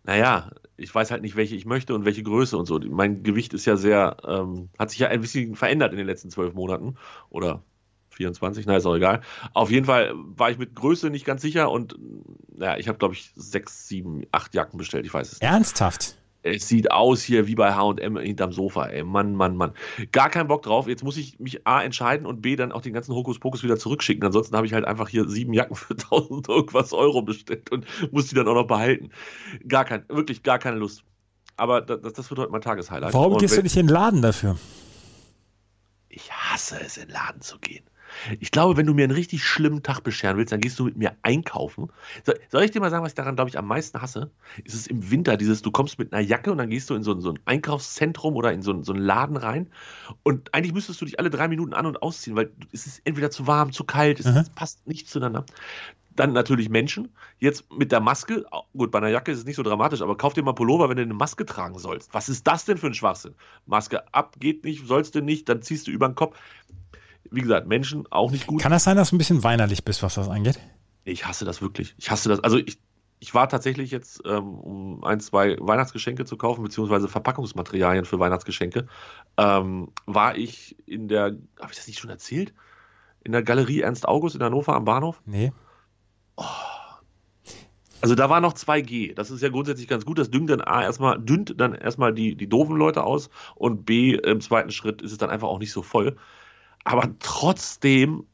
Naja, 0.03 0.51
ich 0.77 0.93
weiß 0.93 1.11
halt 1.11 1.21
nicht, 1.21 1.35
welche 1.35 1.55
ich 1.55 1.65
möchte 1.65 1.93
und 1.93 2.05
welche 2.05 2.23
Größe 2.23 2.57
und 2.57 2.65
so. 2.65 2.79
Mein 2.79 3.23
Gewicht 3.23 3.53
ist 3.53 3.65
ja 3.65 3.75
sehr, 3.77 4.17
ähm, 4.25 4.69
hat 4.79 4.89
sich 4.89 4.99
ja 4.99 5.09
ein 5.09 5.21
bisschen 5.21 5.55
verändert 5.55 5.91
in 5.91 5.97
den 5.97 6.07
letzten 6.07 6.31
zwölf 6.31 6.53
Monaten. 6.53 6.95
Oder 7.29 7.61
24, 8.09 8.65
na 8.65 8.77
ist 8.77 8.85
auch 8.85 8.95
egal. 8.95 9.21
Auf 9.53 9.69
jeden 9.69 9.85
Fall 9.85 10.13
war 10.15 10.49
ich 10.49 10.57
mit 10.57 10.75
Größe 10.75 11.09
nicht 11.09 11.25
ganz 11.25 11.41
sicher 11.41 11.69
und 11.69 11.97
naja, 12.55 12.77
ich 12.77 12.87
habe, 12.87 12.97
glaube 12.97 13.13
ich, 13.13 13.31
sechs, 13.35 13.87
sieben, 13.87 14.23
acht 14.31 14.55
Jacken 14.55 14.77
bestellt. 14.77 15.05
Ich 15.05 15.13
weiß 15.13 15.27
es 15.27 15.39
nicht. 15.39 15.49
Ernsthaft? 15.49 16.17
Es 16.43 16.67
sieht 16.67 16.91
aus 16.91 17.21
hier 17.21 17.45
wie 17.45 17.55
bei 17.55 17.73
HM 17.73 18.17
hinterm 18.17 18.51
Sofa, 18.51 18.87
ey. 18.87 19.03
Mann, 19.03 19.35
Mann, 19.35 19.55
Mann. 19.55 19.73
Gar 20.11 20.29
keinen 20.29 20.47
Bock 20.47 20.63
drauf. 20.63 20.87
Jetzt 20.87 21.03
muss 21.03 21.17
ich 21.17 21.39
mich 21.39 21.67
A 21.67 21.83
entscheiden 21.83 22.25
und 22.25 22.41
B 22.41 22.55
dann 22.55 22.71
auch 22.71 22.81
den 22.81 22.93
ganzen 22.93 23.13
Hokuspokus 23.13 23.63
wieder 23.63 23.77
zurückschicken. 23.77 24.25
Ansonsten 24.25 24.55
habe 24.55 24.65
ich 24.65 24.73
halt 24.73 24.85
einfach 24.85 25.07
hier 25.07 25.29
sieben 25.29 25.53
Jacken 25.53 25.75
für 25.75 25.93
1000 25.97 26.49
irgendwas 26.49 26.93
Euro 26.93 27.21
bestellt 27.21 27.71
und 27.71 27.85
muss 28.11 28.27
die 28.27 28.35
dann 28.35 28.47
auch 28.47 28.55
noch 28.55 28.67
behalten. 28.67 29.11
Gar 29.67 29.85
kein, 29.85 30.03
wirklich 30.09 30.41
gar 30.41 30.57
keine 30.57 30.77
Lust. 30.77 31.03
Aber 31.57 31.81
das, 31.81 32.13
das 32.13 32.29
wird 32.31 32.39
heute 32.39 32.51
mein 32.51 32.61
Tageshighlight. 32.61 33.13
Warum 33.13 33.33
und 33.33 33.39
gehst 33.39 33.55
du 33.55 33.61
nicht 33.61 33.75
in 33.75 33.85
den 33.85 33.93
Laden 33.93 34.23
dafür? 34.23 34.57
Ich 36.09 36.31
hasse 36.31 36.79
es, 36.81 36.97
in 36.97 37.07
den 37.07 37.13
Laden 37.13 37.41
zu 37.41 37.59
gehen. 37.59 37.83
Ich 38.39 38.51
glaube, 38.51 38.77
wenn 38.77 38.85
du 38.85 38.93
mir 38.93 39.03
einen 39.03 39.13
richtig 39.13 39.43
schlimmen 39.43 39.83
Tag 39.83 40.01
bescheren 40.01 40.37
willst, 40.37 40.51
dann 40.51 40.61
gehst 40.61 40.79
du 40.79 40.85
mit 40.85 40.97
mir 40.97 41.15
einkaufen. 41.21 41.89
Soll 42.49 42.63
ich 42.63 42.71
dir 42.71 42.79
mal 42.79 42.89
sagen, 42.89 43.03
was 43.03 43.11
ich 43.11 43.15
daran, 43.15 43.35
glaube 43.35 43.49
ich, 43.49 43.57
am 43.57 43.67
meisten 43.67 44.01
hasse? 44.01 44.31
Ist 44.63 44.75
es 44.75 44.87
im 44.87 45.11
Winter 45.11 45.37
dieses, 45.37 45.61
du 45.61 45.71
kommst 45.71 45.99
mit 45.99 46.13
einer 46.13 46.21
Jacke 46.21 46.51
und 46.51 46.57
dann 46.57 46.69
gehst 46.69 46.89
du 46.89 46.95
in 46.95 47.03
so, 47.03 47.13
ein, 47.13 47.21
so 47.21 47.31
ein 47.31 47.39
Einkaufszentrum 47.45 48.35
oder 48.35 48.51
in 48.51 48.61
so, 48.61 48.81
so 48.83 48.93
einen 48.93 49.01
Laden 49.01 49.37
rein 49.37 49.69
und 50.23 50.53
eigentlich 50.53 50.73
müsstest 50.73 51.01
du 51.01 51.05
dich 51.05 51.19
alle 51.19 51.29
drei 51.29 51.47
Minuten 51.47 51.73
an- 51.73 51.85
und 51.85 52.01
ausziehen, 52.01 52.35
weil 52.35 52.51
es 52.71 52.85
ist 52.87 53.01
entweder 53.05 53.31
zu 53.31 53.47
warm, 53.47 53.71
zu 53.71 53.83
kalt, 53.83 54.19
es, 54.19 54.25
es 54.25 54.49
passt 54.49 54.87
nicht 54.87 55.09
zueinander. 55.09 55.45
Dann 56.13 56.33
natürlich 56.33 56.69
Menschen. 56.69 57.15
Jetzt 57.39 57.71
mit 57.71 57.91
der 57.91 58.01
Maske, 58.01 58.45
gut, 58.75 58.91
bei 58.91 58.97
einer 58.97 59.07
Jacke 59.07 59.31
ist 59.31 59.39
es 59.39 59.45
nicht 59.45 59.55
so 59.55 59.63
dramatisch, 59.63 60.01
aber 60.01 60.17
kauf 60.17 60.33
dir 60.33 60.43
mal 60.43 60.51
Pullover, 60.53 60.89
wenn 60.89 60.97
du 60.97 61.03
eine 61.03 61.13
Maske 61.13 61.45
tragen 61.45 61.79
sollst. 61.79 62.13
Was 62.13 62.27
ist 62.27 62.45
das 62.47 62.65
denn 62.65 62.77
für 62.77 62.87
ein 62.87 62.93
Schwachsinn? 62.93 63.33
Maske 63.65 64.13
ab, 64.13 64.35
geht 64.39 64.65
nicht, 64.65 64.85
sollst 64.85 65.15
du 65.15 65.21
nicht, 65.21 65.47
dann 65.47 65.61
ziehst 65.61 65.87
du 65.87 65.91
über 65.91 66.09
den 66.09 66.15
Kopf 66.15 66.37
wie 67.31 67.41
gesagt, 67.41 67.67
Menschen 67.67 68.05
auch 68.11 68.31
nicht 68.31 68.45
gut. 68.45 68.61
Kann 68.61 68.71
das 68.71 68.83
sein, 68.83 68.97
dass 68.97 69.09
du 69.09 69.15
ein 69.15 69.17
bisschen 69.17 69.43
weinerlich 69.43 69.83
bist, 69.83 70.03
was 70.03 70.15
das 70.15 70.29
angeht? 70.29 70.59
Ich 71.03 71.25
hasse 71.25 71.45
das 71.45 71.61
wirklich. 71.61 71.95
Ich 71.97 72.11
hasse 72.11 72.29
das. 72.29 72.41
Also 72.41 72.57
ich, 72.57 72.77
ich 73.19 73.33
war 73.33 73.49
tatsächlich 73.49 73.89
jetzt, 73.89 74.21
ähm, 74.25 74.59
um 74.59 75.03
ein, 75.03 75.19
zwei 75.19 75.55
Weihnachtsgeschenke 75.59 76.25
zu 76.25 76.37
kaufen, 76.37 76.63
beziehungsweise 76.63 77.07
Verpackungsmaterialien 77.07 78.05
für 78.05 78.19
Weihnachtsgeschenke, 78.19 78.87
ähm, 79.37 79.89
war 80.05 80.37
ich 80.37 80.75
in 80.85 81.07
der, 81.07 81.37
habe 81.59 81.71
ich 81.71 81.77
das 81.77 81.87
nicht 81.87 81.99
schon 81.99 82.09
erzählt? 82.09 82.53
In 83.23 83.31
der 83.31 83.43
Galerie 83.43 83.81
Ernst 83.81 84.07
August 84.07 84.35
in 84.35 84.43
Hannover 84.43 84.75
am 84.75 84.85
Bahnhof? 84.85 85.21
Nee. 85.25 85.53
Oh. 86.35 86.43
Also 88.01 88.15
da 88.15 88.29
war 88.29 88.41
noch 88.41 88.53
2G. 88.53 89.13
Das 89.13 89.29
ist 89.29 89.41
ja 89.41 89.49
grundsätzlich 89.49 89.87
ganz 89.87 90.05
gut. 90.05 90.17
Das 90.17 90.31
düngt 90.31 90.49
dann 90.49 90.61
A 90.61 90.81
erstmal, 90.81 91.19
dünnt 91.19 91.59
dann 91.59 91.75
erstmal 91.75 92.13
die, 92.13 92.35
die 92.35 92.49
doofen 92.49 92.75
Leute 92.75 93.03
aus 93.03 93.29
und 93.55 93.85
B, 93.85 94.15
im 94.15 94.41
zweiten 94.41 94.71
Schritt 94.71 95.03
ist 95.03 95.11
es 95.11 95.19
dann 95.19 95.29
einfach 95.29 95.47
auch 95.47 95.59
nicht 95.59 95.71
so 95.71 95.83
voll. 95.83 96.17
Aber 96.83 97.09
trotzdem, 97.19 98.25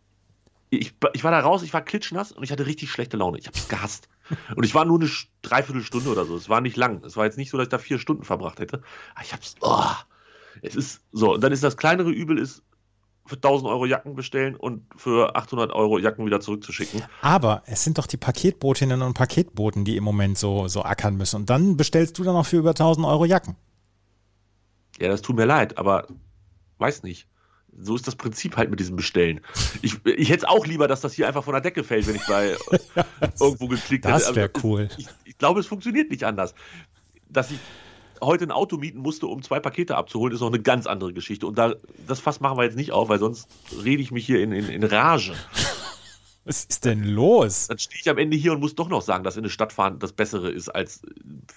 ich, 0.69 0.93
ich 1.13 1.23
war 1.23 1.31
da 1.31 1.39
raus, 1.39 1.63
ich 1.63 1.73
war 1.73 1.81
klitschnass 1.81 2.31
und 2.31 2.43
ich 2.43 2.51
hatte 2.51 2.65
richtig 2.65 2.91
schlechte 2.91 3.17
Laune. 3.17 3.37
Ich 3.39 3.47
habe 3.47 3.57
es 3.57 3.67
gehasst. 3.67 4.09
Und 4.55 4.65
ich 4.65 4.75
war 4.75 4.85
nur 4.85 4.99
eine 4.99 5.09
Dreiviertelstunde 5.41 6.09
oder 6.09 6.25
so. 6.25 6.35
Es 6.35 6.49
war 6.49 6.61
nicht 6.61 6.75
lang. 6.75 7.03
Es 7.03 7.15
war 7.15 7.25
jetzt 7.25 7.37
nicht 7.37 7.49
so, 7.49 7.57
dass 7.57 7.65
ich 7.65 7.69
da 7.69 7.77
vier 7.77 7.99
Stunden 7.99 8.23
verbracht 8.23 8.59
hätte. 8.59 8.81
Aber 9.15 9.23
ich 9.23 9.33
hab's. 9.33 9.55
Oh, 9.61 9.83
es 10.61 10.75
ist 10.75 11.01
so. 11.11 11.35
Und 11.35 11.41
dann 11.41 11.51
ist 11.51 11.63
das 11.63 11.77
kleinere 11.77 12.09
Übel 12.09 12.37
ist 12.37 12.63
für 13.25 13.35
1000 13.35 13.69
Euro 13.69 13.85
Jacken 13.85 14.15
bestellen 14.15 14.55
und 14.55 14.85
für 14.95 15.35
800 15.35 15.73
Euro 15.73 15.99
Jacken 15.99 16.25
wieder 16.25 16.39
zurückzuschicken. 16.39 17.03
Aber 17.21 17.61
es 17.65 17.83
sind 17.83 17.97
doch 17.97 18.07
die 18.07 18.15
Paketbotinnen 18.15 19.01
und 19.01 19.13
Paketboten, 19.15 19.83
die 19.83 19.97
im 19.97 20.05
Moment 20.05 20.37
so, 20.37 20.69
so 20.69 20.83
ackern 20.83 21.17
müssen. 21.17 21.37
Und 21.37 21.49
dann 21.49 21.75
bestellst 21.75 22.17
du 22.17 22.23
dann 22.23 22.35
auch 22.37 22.45
für 22.45 22.57
über 22.57 22.69
1000 22.69 23.05
Euro 23.05 23.25
Jacken. 23.25 23.55
Ja, 24.99 25.09
das 25.09 25.21
tut 25.21 25.35
mir 25.35 25.45
leid, 25.45 25.77
aber 25.77 26.07
weiß 26.77 27.03
nicht 27.03 27.27
so 27.79 27.95
ist 27.95 28.07
das 28.07 28.15
Prinzip 28.15 28.57
halt 28.57 28.69
mit 28.69 28.79
diesem 28.79 28.95
Bestellen. 28.95 29.41
Ich, 29.81 29.95
ich 30.05 30.29
hätte 30.29 30.45
es 30.45 30.49
auch 30.49 30.65
lieber, 30.65 30.87
dass 30.87 31.01
das 31.01 31.13
hier 31.13 31.27
einfach 31.27 31.43
von 31.43 31.53
der 31.53 31.61
Decke 31.61 31.83
fällt, 31.83 32.07
wenn 32.07 32.15
ich 32.15 32.25
bei 32.25 32.55
ja, 32.95 33.05
irgendwo 33.39 33.67
geklickt 33.67 34.05
hätte. 34.05 34.13
Das 34.13 34.35
wäre 34.35 34.49
cool. 34.63 34.89
Ich, 34.97 35.07
ich, 35.25 35.37
glaube, 35.37 35.59
es 35.59 35.67
funktioniert 35.67 36.09
nicht 36.09 36.23
anders. 36.23 36.55
Dass 37.29 37.51
ich 37.51 37.59
heute 38.21 38.45
ein 38.45 38.51
Auto 38.51 38.77
mieten 38.77 38.99
musste, 38.99 39.27
um 39.27 39.43
zwei 39.43 39.59
Pakete 39.59 39.95
abzuholen, 39.95 40.33
ist 40.33 40.41
noch 40.41 40.47
eine 40.47 40.61
ganz 40.61 40.87
andere 40.87 41.13
Geschichte. 41.13 41.45
Und 41.45 41.57
da, 41.57 41.75
das 42.07 42.19
Fass 42.19 42.39
machen 42.39 42.57
wir 42.57 42.63
jetzt 42.63 42.77
nicht 42.77 42.91
auf, 42.91 43.09
weil 43.09 43.19
sonst 43.19 43.47
rede 43.83 44.01
ich 44.01 44.11
mich 44.11 44.25
hier 44.25 44.41
in, 44.41 44.51
in, 44.51 44.69
in 44.69 44.83
Rage. 44.83 45.33
Was 46.45 46.63
ist 46.63 46.85
denn 46.85 47.03
los? 47.03 47.67
Dann 47.67 47.77
stehe 47.77 47.99
ich 47.99 48.09
am 48.09 48.17
Ende 48.17 48.37
hier 48.37 48.53
und 48.53 48.61
muss 48.61 48.73
doch 48.73 48.87
noch 48.87 49.01
sagen, 49.01 49.25
dass 49.25 49.35
in 49.35 49.43
eine 49.43 49.49
Stadt 49.49 49.73
fahren 49.73 49.99
das 49.99 50.13
Bessere 50.13 50.49
ist, 50.49 50.69
als 50.69 51.01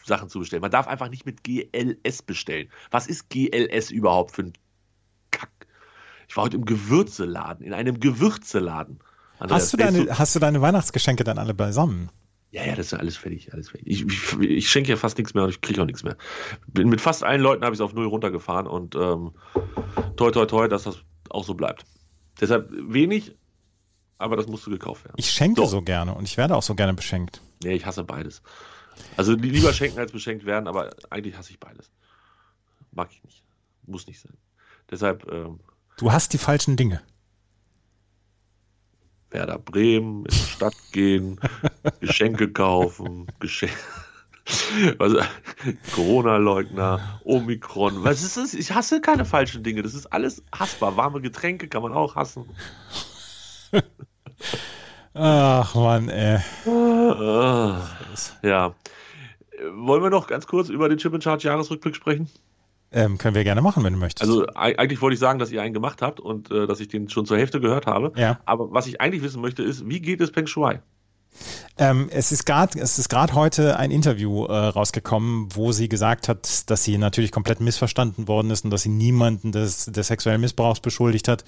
Sachen 0.05 0.29
zu 0.29 0.41
bestellen. 0.41 0.63
Man 0.63 0.73
darf 0.73 0.89
einfach 0.89 1.09
nicht 1.09 1.25
mit 1.25 1.45
GLS 1.45 2.23
bestellen. 2.23 2.69
Was 2.91 3.07
ist 3.07 3.31
GLS 3.31 3.93
überhaupt 3.93 4.35
für 4.35 4.43
ein 4.43 4.53
ich 6.31 6.37
war 6.37 6.45
heute 6.45 6.59
im 6.59 6.65
Gewürzeladen, 6.65 7.67
in 7.67 7.75
einem 7.75 7.99
Gewürzeladen. 7.99 9.01
hast, 9.41 9.73
du 9.73 9.77
deine, 9.77 10.17
hast 10.17 10.37
du 10.37 10.39
deine 10.39 10.61
Weihnachtsgeschenke 10.61 11.25
dann 11.25 11.39
alle 11.39 11.55
beisammen? 11.55 12.09
Ja, 12.53 12.65
ja, 12.65 12.77
das 12.77 12.87
ist 12.87 12.93
ja 12.93 12.99
alles 12.99 13.17
fertig, 13.17 13.53
alles 13.53 13.71
fertig. 13.71 13.89
Ich, 13.89 14.07
ich, 14.07 14.41
ich 14.41 14.71
schenke 14.71 14.91
ja 14.91 14.97
fast 14.97 15.19
nichts 15.19 15.35
mehr 15.35 15.43
und 15.43 15.51
ich 15.51 15.61
kriege 15.61 15.83
auch 15.83 15.87
nichts 15.87 16.05
mehr. 16.05 16.17
Bin 16.69 16.89
mit 16.89 17.01
fast 17.01 17.25
allen 17.25 17.41
Leuten 17.41 17.65
habe 17.65 17.75
ich 17.75 17.81
es 17.81 17.85
auf 17.85 17.95
null 17.95 18.07
runtergefahren 18.07 18.69
und 18.69 18.95
ähm, 18.95 19.33
toi 20.15 20.31
toi 20.31 20.47
toi, 20.47 20.69
dass 20.69 20.85
das 20.85 21.03
auch 21.31 21.43
so 21.43 21.55
bleibt. 21.55 21.85
Deshalb 22.41 22.71
wenig, 22.71 23.35
aber 24.19 24.37
das 24.37 24.47
musste 24.47 24.71
gekauft 24.71 25.07
werden. 25.07 25.17
Ich 25.17 25.33
schenke 25.33 25.63
so. 25.63 25.67
so 25.67 25.83
gerne 25.83 26.15
und 26.15 26.29
ich 26.29 26.37
werde 26.37 26.55
auch 26.55 26.63
so 26.63 26.77
gerne 26.77 26.95
beschenkt. 26.95 27.43
Nee, 27.65 27.75
ich 27.75 27.87
hasse 27.87 28.05
beides. 28.05 28.41
Also 29.17 29.33
lieber 29.33 29.73
schenken 29.73 29.99
als 29.99 30.13
beschenkt 30.13 30.47
werden, 30.47 30.69
aber 30.69 30.95
eigentlich 31.11 31.37
hasse 31.37 31.51
ich 31.51 31.59
beides. 31.59 31.91
Mag 32.93 33.09
ich 33.11 33.25
nicht. 33.25 33.43
Muss 33.85 34.07
nicht 34.07 34.21
sein. 34.21 34.37
Deshalb. 34.89 35.27
Ähm, 35.29 35.59
du 36.01 36.11
hast 36.11 36.33
die 36.33 36.39
falschen 36.39 36.77
Dinge. 36.77 37.03
Werder 39.31 39.59
Bremen, 39.59 40.25
in 40.25 40.31
die 40.31 40.37
Stadt 40.37 40.75
gehen, 40.93 41.39
Geschenke 42.01 42.51
kaufen, 42.51 43.27
Geschenke. 43.39 43.77
Corona-Leugner, 45.95 47.21
Omikron, 47.23 48.03
was 48.03 48.25
ist 48.25 48.37
das? 48.37 48.55
Ich 48.55 48.73
hasse 48.73 49.01
keine 49.01 49.25
falschen 49.25 49.63
Dinge. 49.63 49.83
Das 49.83 49.95
ist 49.95 50.07
alles 50.07 50.43
hassbar. 50.53 50.97
Warme 50.97 51.21
Getränke 51.21 51.69
kann 51.69 51.83
man 51.83 51.93
auch 51.93 52.17
hassen. 52.17 52.47
Ach 55.15 55.75
man, 55.75 56.09
ey. 56.09 56.41
Ah, 56.67 57.81
ja. 58.43 58.75
Wollen 59.73 60.03
wir 60.03 60.11
noch 60.11 60.27
ganz 60.27 60.47
kurz 60.49 60.69
über 60.69 60.89
den 60.89 60.99
Chip 60.99 61.15
and 61.15 61.23
Charge 61.23 61.47
Jahresrückblick 61.47 61.95
sprechen? 61.95 62.29
Ähm, 62.93 63.19
können 63.19 63.37
wir 63.37 63.45
gerne 63.45 63.63
machen, 63.63 63.85
wenn 63.85 63.93
du 63.93 63.99
möchtest. 63.99 64.29
Also 64.29 64.47
eigentlich 64.55 65.01
wollte 65.01 65.15
ich 65.15 65.21
sagen, 65.21 65.39
dass 65.39 65.53
ihr 65.53 65.63
einen 65.63 65.75
gemacht 65.75 66.03
habt 66.03 66.19
und 66.19 66.51
äh, 66.51 66.67
dass 66.67 66.81
ich 66.81 66.89
den 66.89 67.09
schon 67.09 67.25
zur 67.25 67.39
Hälfte 67.39 67.61
gehört 67.61 67.87
habe. 67.87 68.13
Ja. 68.17 68.41
Aber 68.47 68.73
was 68.73 68.87
ich 68.89 69.01
eigentlich 69.01 69.23
wissen 69.23 69.41
möchte, 69.41 69.63
ist, 69.63 69.89
wie 69.89 70.01
geht 70.01 70.21
es 70.21 70.33
Peng 70.33 70.49
Shuai? 70.49 70.81
Ähm, 71.79 72.09
es 72.13 72.33
ist 72.33 72.45
gerade 72.45 73.35
heute 73.35 73.79
ein 73.79 73.93
Interview 73.93 74.45
äh, 74.47 74.53
rausgekommen, 74.53 75.49
wo 75.55 75.71
sie 75.71 75.89
gesagt 75.89 76.29
hat, 76.29 76.69
dass 76.69 76.83
sie 76.83 76.99
natürlich 76.99 77.31
komplett 77.31 77.61
missverstanden 77.61 78.27
worden 78.27 78.51
ist 78.51 78.65
und 78.65 78.71
dass 78.71 78.83
sie 78.83 78.89
niemanden 78.89 79.53
des, 79.53 79.87
des 79.87 80.09
sexuellen 80.09 80.41
Missbrauchs 80.41 80.81
beschuldigt 80.81 81.29
hat 81.29 81.45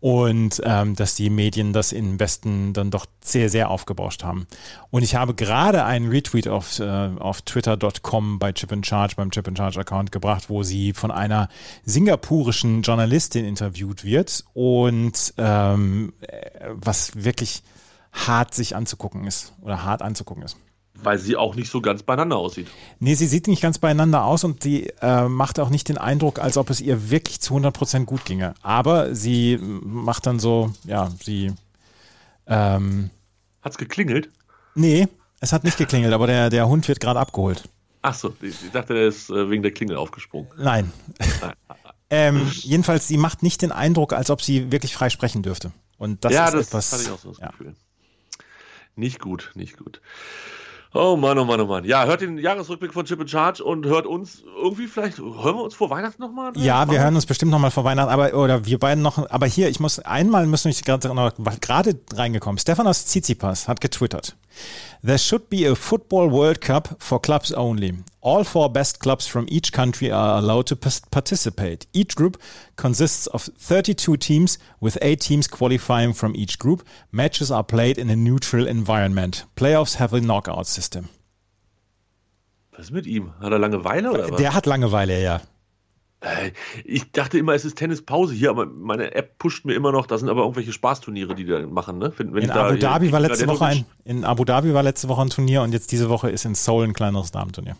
und 0.00 0.60
ähm, 0.64 0.96
dass 0.96 1.14
die 1.14 1.30
Medien 1.30 1.72
das 1.72 1.92
im 1.92 2.20
Westen 2.20 2.72
dann 2.72 2.90
doch 2.90 3.06
sehr, 3.22 3.48
sehr 3.48 3.70
aufgebauscht 3.70 4.22
haben. 4.22 4.46
Und 4.90 5.02
ich 5.02 5.14
habe 5.14 5.34
gerade 5.34 5.84
einen 5.84 6.08
Retweet 6.08 6.48
auf, 6.48 6.78
äh, 6.78 6.84
auf 6.84 7.42
twitter.com 7.42 8.38
bei 8.38 8.52
Chip 8.52 8.72
and 8.72 8.86
Charge, 8.86 9.14
beim 9.16 9.30
Chip 9.30 9.48
and 9.48 9.58
Charge 9.58 9.80
Account 9.80 10.12
gebracht, 10.12 10.50
wo 10.50 10.62
sie 10.62 10.92
von 10.92 11.10
einer 11.10 11.48
singapurischen 11.84 12.82
Journalistin 12.82 13.44
interviewt 13.44 14.04
wird 14.04 14.44
und 14.52 15.34
ähm, 15.38 16.12
was 16.70 17.24
wirklich 17.24 17.62
hart 18.12 18.54
sich 18.54 18.76
anzugucken 18.76 19.26
ist 19.26 19.52
oder 19.60 19.84
hart 19.84 20.02
anzugucken 20.02 20.44
ist. 20.44 20.56
Weil 21.02 21.18
sie 21.18 21.36
auch 21.36 21.54
nicht 21.54 21.70
so 21.70 21.80
ganz 21.80 22.02
beieinander 22.02 22.36
aussieht. 22.36 22.68
Nee, 23.00 23.14
sie 23.14 23.26
sieht 23.26 23.48
nicht 23.48 23.60
ganz 23.60 23.78
beieinander 23.78 24.24
aus 24.24 24.44
und 24.44 24.62
sie 24.62 24.92
äh, 25.02 25.28
macht 25.28 25.58
auch 25.58 25.68
nicht 25.68 25.88
den 25.88 25.98
Eindruck, 25.98 26.38
als 26.38 26.56
ob 26.56 26.70
es 26.70 26.80
ihr 26.80 27.10
wirklich 27.10 27.40
zu 27.40 27.54
100% 27.54 28.04
gut 28.04 28.24
ginge. 28.24 28.54
Aber 28.62 29.14
sie 29.14 29.58
macht 29.60 30.26
dann 30.26 30.38
so, 30.38 30.72
ja, 30.84 31.10
sie. 31.22 31.52
Ähm, 32.46 33.10
Hat's 33.62 33.76
geklingelt? 33.76 34.30
Nee, 34.74 35.08
es 35.40 35.52
hat 35.52 35.64
nicht 35.64 35.78
geklingelt, 35.78 36.12
aber 36.14 36.26
der, 36.26 36.48
der 36.48 36.68
Hund 36.68 36.86
wird 36.88 37.00
gerade 37.00 37.18
abgeholt. 37.18 37.68
Ach 38.02 38.14
so, 38.14 38.34
ich 38.40 38.70
dachte, 38.72 38.94
er 38.94 39.08
ist 39.08 39.30
äh, 39.30 39.50
wegen 39.50 39.62
der 39.62 39.72
Klingel 39.72 39.96
aufgesprungen. 39.96 40.48
Nein. 40.56 40.92
Ähm, 42.10 42.48
jedenfalls, 42.52 43.08
sie 43.08 43.16
macht 43.16 43.42
nicht 43.42 43.62
den 43.62 43.72
Eindruck, 43.72 44.12
als 44.12 44.30
ob 44.30 44.40
sie 44.40 44.70
wirklich 44.70 44.94
frei 44.94 45.10
sprechen 45.10 45.42
dürfte. 45.42 45.72
Und 45.98 46.24
das 46.24 46.32
ja, 46.32 46.46
ist 46.46 46.54
das 46.54 46.66
etwas. 46.68 46.92
hatte 46.92 47.02
ich 47.02 47.10
auch 47.10 47.18
so 47.18 47.28
das 47.30 47.38
ja. 47.38 47.48
Gefühl. 47.48 47.74
Nicht 48.94 49.20
gut, 49.20 49.50
nicht 49.54 49.76
gut. 49.78 50.00
Oh 50.96 51.16
Mann, 51.16 51.36
oh 51.38 51.44
Mann, 51.44 51.60
oh 51.60 51.66
Mann. 51.66 51.84
Ja, 51.84 52.04
hört 52.04 52.20
den 52.20 52.38
Jahresrückblick 52.38 52.92
von 52.92 53.04
Chip 53.04 53.18
and 53.18 53.28
Charge 53.28 53.64
und 53.64 53.84
hört 53.84 54.06
uns 54.06 54.44
irgendwie 54.56 54.86
vielleicht, 54.86 55.18
hören 55.18 55.56
wir 55.56 55.64
uns 55.64 55.74
vor 55.74 55.90
Weihnachten 55.90 56.22
nochmal? 56.22 56.52
Ja, 56.54 56.88
wir 56.88 57.00
hören 57.00 57.16
uns 57.16 57.26
bestimmt 57.26 57.50
nochmal 57.50 57.72
vor 57.72 57.82
Weihnachten, 57.82 58.10
aber, 58.10 58.32
oder 58.34 58.64
wir 58.64 58.78
beiden 58.78 59.02
noch, 59.02 59.28
aber 59.28 59.46
hier, 59.46 59.68
ich 59.68 59.80
muss, 59.80 59.98
einmal 59.98 60.46
müssen 60.46 60.72
wir 60.72 60.82
gerade 60.84 61.98
reingekommen. 62.14 62.58
Stefanos 62.58 63.06
Tsitsipas 63.06 63.66
hat 63.66 63.80
getwittert. 63.80 64.36
There 65.02 65.18
should 65.18 65.50
be 65.50 65.66
a 65.66 65.74
football 65.74 66.28
World 66.28 66.60
Cup 66.60 67.00
for 67.02 67.20
clubs 67.20 67.52
only. 67.52 67.92
All 68.22 68.42
four 68.42 68.70
best 68.70 69.00
clubs 69.00 69.26
from 69.26 69.46
each 69.50 69.70
country 69.70 70.10
are 70.10 70.38
allowed 70.38 70.66
to 70.68 70.76
participate. 70.76 71.86
Each 71.92 72.16
group 72.16 72.40
consists 72.76 73.26
of 73.26 73.42
32 73.42 74.16
teams, 74.16 74.58
with 74.80 74.96
eight 75.02 75.20
teams 75.20 75.46
qualifying 75.46 76.14
from 76.14 76.34
each 76.34 76.58
group. 76.58 76.82
Matches 77.12 77.50
are 77.50 77.64
played 77.64 77.98
in 77.98 78.08
a 78.08 78.16
neutral 78.16 78.66
environment. 78.66 79.44
Playoffs 79.56 79.96
have 79.96 80.14
a 80.14 80.20
knockout 80.20 80.66
system. 80.66 81.10
Was 82.76 82.86
ist 82.86 82.92
mit 82.92 83.06
ihm? 83.06 83.32
Hat 83.40 83.52
er 83.52 83.58
Langeweile 83.58 84.10
oder 84.10 84.30
was? 84.30 84.40
Der 84.40 84.52
hat 84.54 84.66
Langeweile, 84.66 85.22
ja. 85.22 85.40
Äh, 86.24 86.52
ich 86.84 87.12
dachte 87.12 87.38
immer, 87.38 87.54
es 87.54 87.64
ist 87.64 87.76
Tennispause 87.76 88.34
hier, 88.34 88.50
aber 88.50 88.66
meine 88.66 89.14
App 89.14 89.38
pusht 89.38 89.64
mir 89.64 89.74
immer 89.74 89.92
noch, 89.92 90.06
da 90.06 90.16
sind 90.16 90.28
aber 90.28 90.42
irgendwelche 90.42 90.72
Spaßturniere, 90.72 91.34
die 91.34 91.44
da 91.44 91.66
machen. 91.66 91.98
Ne? 91.98 92.12
Wenn, 92.16 92.34
wenn 92.34 92.44
in 92.44 92.50
Abu 92.50 92.76
Dhabi 92.76 93.12
war 93.12 93.20
letzte 93.20 93.46
Woche 93.46 93.66
ein, 93.66 93.84
in 94.04 94.24
Abu 94.24 94.44
Dhabi 94.44 94.72
war 94.72 94.82
letzte 94.82 95.08
Woche 95.08 95.22
ein 95.22 95.30
Turnier 95.30 95.62
und 95.62 95.72
jetzt 95.72 95.92
diese 95.92 96.08
Woche 96.08 96.30
ist 96.30 96.44
in 96.44 96.54
Seoul 96.54 96.84
ein 96.84 96.94
kleineres 96.94 97.30
Damenturnier. 97.30 97.76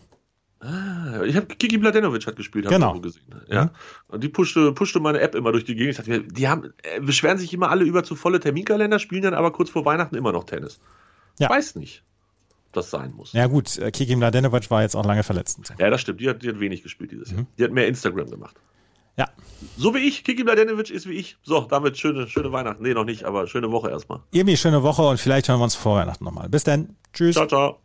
Ah, 0.59 1.23
ich 1.23 1.35
habe 1.35 1.47
Kiki 1.47 1.77
Mladenovic 1.77 2.25
hat 2.25 2.35
gespielt, 2.35 2.67
genau. 2.67 2.99
gesehen. 2.99 3.23
Ja. 3.47 3.65
Mhm. 3.65 3.69
Und 4.07 4.23
die 4.23 4.29
pushte, 4.29 4.71
pushte 4.71 4.99
meine 4.99 5.19
App 5.19 5.35
immer 5.35 5.51
durch 5.51 5.65
die 5.65 5.75
Gegend. 5.75 5.91
Ich 5.91 5.97
dachte, 5.97 6.21
die 6.21 6.47
haben, 6.47 6.73
äh, 6.83 7.01
beschweren 7.01 7.37
sich 7.37 7.53
immer 7.53 7.69
alle 7.69 7.83
über 7.83 8.03
zu 8.03 8.15
volle 8.15 8.39
Terminkalender, 8.39 8.99
spielen 8.99 9.23
dann 9.23 9.33
aber 9.33 9.51
kurz 9.51 9.69
vor 9.69 9.85
Weihnachten 9.85 10.15
immer 10.15 10.31
noch 10.31 10.45
Tennis. 10.45 10.79
Ja. 11.39 11.49
Weiß 11.49 11.75
nicht 11.75 12.03
das 12.75 12.89
sein 12.89 13.13
muss. 13.15 13.33
Ja 13.33 13.47
gut, 13.47 13.77
äh, 13.77 13.91
Kiki 13.91 14.15
Mladenovic 14.15 14.69
war 14.69 14.81
jetzt 14.81 14.95
auch 14.95 15.05
lange 15.05 15.23
verletzt. 15.23 15.59
Ja, 15.79 15.89
das 15.89 16.01
stimmt. 16.01 16.21
Die 16.21 16.29
hat, 16.29 16.43
die 16.43 16.49
hat 16.49 16.59
wenig 16.59 16.83
gespielt 16.83 17.11
dieses 17.11 17.31
mhm. 17.31 17.37
Jahr. 17.37 17.47
Die 17.57 17.63
hat 17.63 17.71
mehr 17.71 17.87
Instagram 17.87 18.29
gemacht. 18.29 18.55
Ja. 19.17 19.29
So 19.77 19.93
wie 19.95 19.99
ich. 19.99 20.23
Kiki 20.23 20.43
Mladenovic 20.43 20.89
ist 20.89 21.07
wie 21.07 21.13
ich. 21.13 21.37
So, 21.43 21.61
damit 21.61 21.97
schöne, 21.97 22.27
schöne 22.27 22.51
Weihnachten. 22.51 22.83
Nee, 22.83 22.93
noch 22.93 23.05
nicht, 23.05 23.23
aber 23.23 23.47
schöne 23.47 23.71
Woche 23.71 23.89
erstmal. 23.89 24.19
Irgendwie 24.31 24.57
schöne 24.57 24.83
Woche 24.83 25.03
und 25.03 25.19
vielleicht 25.19 25.47
hören 25.47 25.59
wir 25.59 25.63
uns 25.63 25.75
vor 25.75 25.97
Weihnachten 25.97 26.23
nochmal. 26.23 26.49
Bis 26.49 26.63
dann. 26.63 26.95
Tschüss. 27.13 27.35
Ciao, 27.35 27.47
ciao. 27.47 27.84